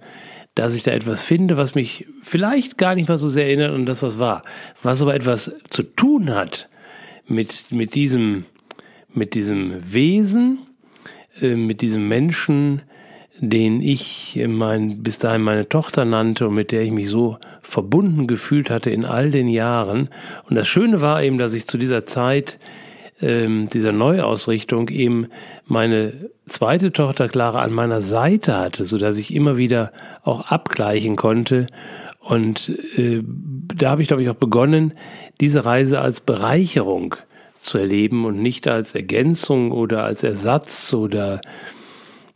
dass 0.55 0.75
ich 0.75 0.83
da 0.83 0.91
etwas 0.91 1.23
finde, 1.23 1.57
was 1.57 1.75
mich 1.75 2.07
vielleicht 2.21 2.77
gar 2.77 2.95
nicht 2.95 3.09
mal 3.09 3.17
so 3.17 3.29
sehr 3.29 3.45
erinnert 3.47 3.73
an 3.73 3.85
das, 3.85 4.03
was 4.03 4.19
war, 4.19 4.43
was 4.81 5.01
aber 5.01 5.15
etwas 5.15 5.55
zu 5.69 5.83
tun 5.83 6.33
hat 6.33 6.69
mit, 7.27 7.65
mit, 7.71 7.95
diesem, 7.95 8.45
mit 9.13 9.33
diesem 9.33 9.93
Wesen, 9.93 10.59
äh, 11.41 11.55
mit 11.55 11.81
diesem 11.81 12.07
Menschen, 12.07 12.83
den 13.39 13.81
ich 13.81 14.39
mein, 14.47 15.01
bis 15.01 15.17
dahin 15.19 15.41
meine 15.41 15.67
Tochter 15.67 16.05
nannte 16.05 16.47
und 16.47 16.53
mit 16.53 16.71
der 16.71 16.83
ich 16.83 16.91
mich 16.91 17.09
so 17.09 17.37
verbunden 17.61 18.27
gefühlt 18.27 18.69
hatte 18.69 18.91
in 18.91 19.05
all 19.05 19.31
den 19.31 19.47
Jahren. 19.47 20.09
Und 20.47 20.55
das 20.55 20.67
Schöne 20.67 21.01
war 21.01 21.23
eben, 21.23 21.39
dass 21.39 21.53
ich 21.53 21.67
zu 21.67 21.77
dieser 21.77 22.05
Zeit 22.05 22.59
ähm, 23.21 23.67
dieser 23.69 23.91
Neuausrichtung 23.91 24.89
eben 24.89 25.27
meine 25.65 26.29
zweite 26.47 26.91
Tochter 26.91 27.29
Clara 27.29 27.61
an 27.61 27.71
meiner 27.71 28.01
Seite 28.01 28.55
hatte, 28.55 28.85
so 28.85 28.97
dass 28.97 29.17
ich 29.17 29.33
immer 29.33 29.57
wieder 29.57 29.91
auch 30.23 30.47
abgleichen 30.47 31.15
konnte. 31.15 31.67
Und 32.19 32.69
äh, 32.97 33.21
da 33.75 33.91
habe 33.91 34.01
ich, 34.01 34.07
glaube 34.07 34.23
ich, 34.23 34.29
auch 34.29 34.35
begonnen, 34.35 34.93
diese 35.41 35.65
Reise 35.65 35.99
als 35.99 36.21
Bereicherung 36.21 37.15
zu 37.59 37.77
erleben 37.77 38.25
und 38.25 38.41
nicht 38.41 38.67
als 38.67 38.95
Ergänzung 38.95 39.71
oder 39.71 40.03
als 40.03 40.23
Ersatz 40.23 40.93
oder 40.93 41.41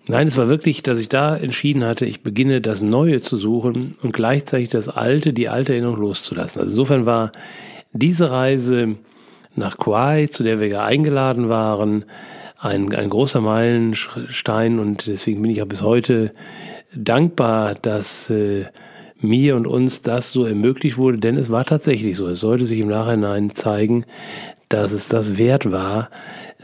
Nein, 0.09 0.27
es 0.27 0.37
war 0.37 0.47
wirklich, 0.47 0.83
dass 0.83 0.99
ich 0.99 1.09
da 1.09 1.35
entschieden 1.35 1.83
hatte, 1.83 2.05
ich 2.05 2.23
beginne 2.23 2.61
das 2.61 2.81
Neue 2.81 3.19
zu 3.19 3.35
suchen 3.35 3.95
und 4.01 4.13
gleichzeitig 4.13 4.69
das 4.69 4.87
Alte, 4.87 5.33
die 5.33 5.49
alte 5.49 5.73
Erinnerung 5.73 5.97
loszulassen. 5.97 6.61
Also 6.61 6.71
insofern 6.71 7.05
war 7.05 7.33
diese 7.91 8.31
Reise 8.31 8.95
nach 9.57 9.77
Kauai, 9.77 10.27
zu 10.27 10.43
der 10.43 10.59
wir 10.59 10.67
ja 10.67 10.85
eingeladen 10.85 11.49
waren, 11.49 12.05
ein, 12.59 12.93
ein 12.93 13.09
großer 13.09 13.41
Meilenstein 13.41 14.79
und 14.79 15.07
deswegen 15.07 15.41
bin 15.41 15.51
ich 15.51 15.61
auch 15.61 15.67
bis 15.67 15.81
heute 15.81 16.33
dankbar, 16.95 17.75
dass 17.75 18.29
äh, 18.29 18.65
mir 19.19 19.55
und 19.55 19.67
uns 19.67 20.01
das 20.01 20.31
so 20.31 20.45
ermöglicht 20.45 20.97
wurde, 20.97 21.17
denn 21.17 21.37
es 21.37 21.49
war 21.49 21.65
tatsächlich 21.65 22.17
so. 22.17 22.27
Es 22.27 22.39
sollte 22.39 22.65
sich 22.65 22.79
im 22.79 22.87
Nachhinein 22.87 23.53
zeigen, 23.53 24.05
dass 24.69 24.91
es 24.91 25.07
das 25.07 25.37
wert 25.37 25.71
war, 25.71 26.09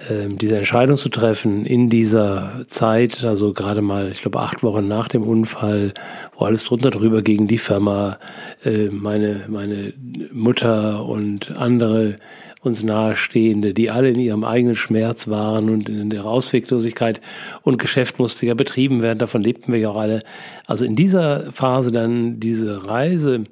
äh, 0.09 0.27
diese 0.35 0.57
Entscheidung 0.57 0.97
zu 0.97 1.09
treffen 1.09 1.65
in 1.65 1.89
dieser 1.89 2.65
Zeit, 2.67 3.23
also 3.23 3.53
gerade 3.53 3.81
mal, 3.81 4.11
ich 4.11 4.21
glaube, 4.21 4.39
acht 4.39 4.63
Wochen 4.63 4.87
nach 4.87 5.07
dem 5.07 5.23
Unfall, 5.23 5.93
wo 6.35 6.45
alles 6.45 6.63
drunter 6.65 6.91
drüber 6.91 7.21
gegen 7.21 7.47
die 7.47 7.57
Firma, 7.57 8.17
äh, 8.63 8.89
meine, 8.89 9.45
meine 9.47 9.93
Mutter 10.31 11.05
und 11.05 11.51
andere 11.51 12.17
uns 12.63 12.81
nahestehende, 12.81 13.73
die 13.73 13.89
alle 13.89 14.09
in 14.09 14.19
ihrem 14.19 14.43
eigenen 14.43 14.75
Schmerz 14.75 15.27
waren 15.27 15.69
und 15.69 15.89
in 15.89 16.09
der 16.09 16.25
Ausweglosigkeit 16.25 17.21
und 17.61 17.77
Geschäft 17.77 18.19
musste 18.19 18.45
ja 18.45 18.53
betrieben 18.53 19.01
werden, 19.01 19.19
davon 19.19 19.41
lebten 19.41 19.73
wir 19.73 19.79
ja 19.79 19.89
auch 19.89 20.01
alle. 20.01 20.23
Also 20.65 20.85
in 20.85 20.95
dieser 20.95 21.51
Phase 21.51 21.91
dann 21.91 22.39
diese 22.39 22.87
Reise 22.87 23.43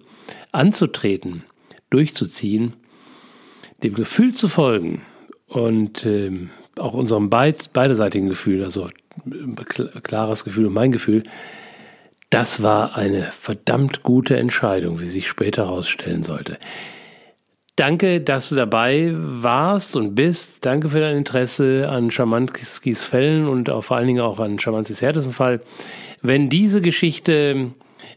anzutreten, 0.51 1.43
durchzuziehen, 1.89 2.73
dem 3.83 3.93
Gefühl 3.95 4.33
zu 4.33 4.47
folgen 4.47 5.01
und 5.47 6.05
äh, 6.05 6.31
auch 6.79 6.93
unserem 6.93 7.29
beid, 7.29 7.73
beiderseitigen 7.73 8.29
Gefühl, 8.29 8.63
also 8.63 8.89
klares 10.03 10.45
Gefühl 10.45 10.67
und 10.67 10.73
mein 10.73 10.91
Gefühl, 10.91 11.23
das 12.29 12.63
war 12.63 12.95
eine 12.95 13.23
verdammt 13.37 14.03
gute 14.03 14.37
Entscheidung, 14.37 15.01
wie 15.01 15.07
sich 15.07 15.27
später 15.27 15.65
herausstellen 15.65 16.23
sollte. 16.23 16.57
Danke, 17.81 18.21
dass 18.21 18.49
du 18.49 18.55
dabei 18.55 19.11
warst 19.15 19.95
und 19.95 20.13
bist. 20.13 20.63
Danke 20.67 20.89
für 20.89 20.99
dein 20.99 21.17
Interesse 21.17 21.89
an 21.89 22.11
Schamanskis 22.11 23.01
Fällen 23.01 23.47
und 23.47 23.71
auch 23.71 23.83
vor 23.83 23.97
allen 23.97 24.05
Dingen 24.05 24.21
auch 24.21 24.39
an 24.39 24.59
Schamanskis 24.59 25.01
härtesten 25.01 25.33
Fall. 25.33 25.61
Wenn 26.21 26.47
diese 26.47 26.79
Geschichte 26.81 27.71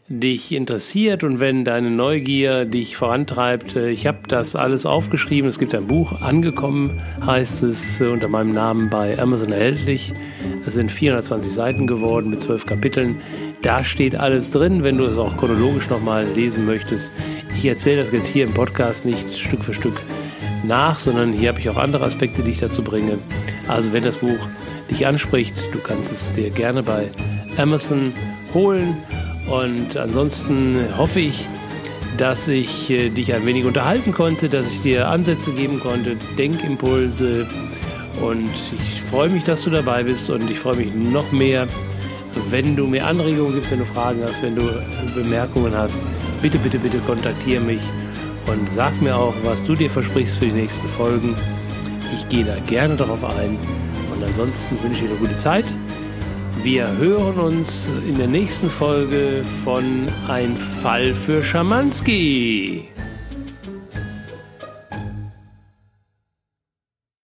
dich 0.07 0.51
interessiert 0.51 1.23
und 1.23 1.39
wenn 1.39 1.65
deine 1.65 1.89
Neugier 1.89 2.65
dich 2.65 2.95
vorantreibt, 2.95 3.75
äh, 3.75 3.89
ich 3.89 4.05
habe 4.05 4.19
das 4.27 4.55
alles 4.55 4.85
aufgeschrieben. 4.85 5.49
Es 5.49 5.57
gibt 5.57 5.73
ein 5.73 5.87
Buch, 5.87 6.21
angekommen 6.21 7.01
heißt 7.25 7.63
es, 7.63 7.99
äh, 7.99 8.05
unter 8.05 8.27
meinem 8.27 8.53
Namen 8.53 8.91
bei 8.91 9.17
Amazon 9.17 9.51
erhältlich. 9.51 10.13
Es 10.67 10.75
sind 10.75 10.91
420 10.91 11.51
Seiten 11.51 11.87
geworden 11.87 12.29
mit 12.29 12.41
zwölf 12.41 12.67
Kapiteln. 12.67 13.19
Da 13.63 13.83
steht 13.83 14.15
alles 14.15 14.51
drin, 14.51 14.83
wenn 14.83 14.99
du 14.99 15.05
es 15.05 15.17
auch 15.17 15.37
chronologisch 15.37 15.89
nochmal 15.89 16.27
lesen 16.35 16.67
möchtest. 16.67 17.11
Ich 17.57 17.65
erzähle 17.65 18.03
das 18.03 18.11
jetzt 18.11 18.27
hier 18.27 18.45
im 18.45 18.53
Podcast 18.53 19.05
nicht 19.05 19.37
Stück 19.37 19.63
für 19.63 19.73
Stück 19.73 20.01
nach, 20.63 20.99
sondern 20.99 21.33
hier 21.33 21.49
habe 21.49 21.59
ich 21.59 21.69
auch 21.69 21.77
andere 21.77 22.05
Aspekte, 22.05 22.43
die 22.43 22.51
ich 22.51 22.59
dazu 22.59 22.83
bringe. 22.83 23.17
Also 23.67 23.93
wenn 23.93 24.03
das 24.03 24.17
Buch 24.17 24.37
dich 24.89 25.07
anspricht, 25.07 25.53
du 25.71 25.79
kannst 25.79 26.11
es 26.11 26.25
dir 26.33 26.49
gerne 26.49 26.83
bei 26.83 27.09
Amazon 27.57 28.13
holen 28.53 28.97
und 29.47 29.95
ansonsten 29.97 30.77
hoffe 30.97 31.19
ich, 31.19 31.47
dass 32.17 32.47
ich 32.47 32.89
äh, 32.89 33.09
dich 33.09 33.33
ein 33.33 33.45
wenig 33.45 33.65
unterhalten 33.65 34.11
konnte, 34.11 34.49
dass 34.49 34.71
ich 34.71 34.81
dir 34.81 35.09
Ansätze 35.09 35.51
geben 35.51 35.79
konnte, 35.79 36.15
Denkimpulse. 36.37 37.47
Und 38.21 38.49
ich 38.93 39.01
freue 39.01 39.29
mich, 39.29 39.43
dass 39.43 39.63
du 39.63 39.69
dabei 39.69 40.03
bist 40.03 40.29
und 40.29 40.49
ich 40.49 40.59
freue 40.59 40.77
mich 40.77 40.93
noch 40.93 41.31
mehr, 41.31 41.67
wenn 42.49 42.75
du 42.75 42.87
mir 42.87 43.05
Anregungen 43.05 43.53
gibst, 43.53 43.71
wenn 43.71 43.79
du 43.79 43.85
Fragen 43.85 44.21
hast, 44.23 44.41
wenn 44.41 44.55
du 44.55 44.63
Bemerkungen 45.13 45.75
hast. 45.75 45.99
Bitte, 46.45 46.59
bitte, 46.59 46.77
bitte 46.77 46.99
kontaktiere 46.99 47.59
mich 47.59 47.81
und 48.45 48.69
sag 48.75 49.01
mir 49.01 49.15
auch, 49.15 49.33
was 49.43 49.63
du 49.63 49.73
dir 49.73 49.89
versprichst 49.89 50.37
für 50.37 50.45
die 50.45 50.51
nächsten 50.51 50.87
Folgen. 50.89 51.35
Ich 52.13 52.29
gehe 52.29 52.45
da 52.45 52.55
gerne 52.67 52.95
darauf 52.95 53.23
ein. 53.23 53.57
Und 54.13 54.23
ansonsten 54.23 54.77
wünsche 54.83 55.01
ich 55.01 55.07
dir 55.07 55.15
eine 55.15 55.17
gute 55.17 55.37
Zeit 55.37 55.65
wir 56.65 56.97
hören 56.97 57.39
uns 57.39 57.87
in 58.09 58.17
der 58.17 58.25
nächsten 58.25 58.71
Folge 58.71 59.45
von 59.63 60.07
Ein 60.27 60.57
Fall 60.57 61.13
für 61.13 61.43
Schamanski. 61.43 62.87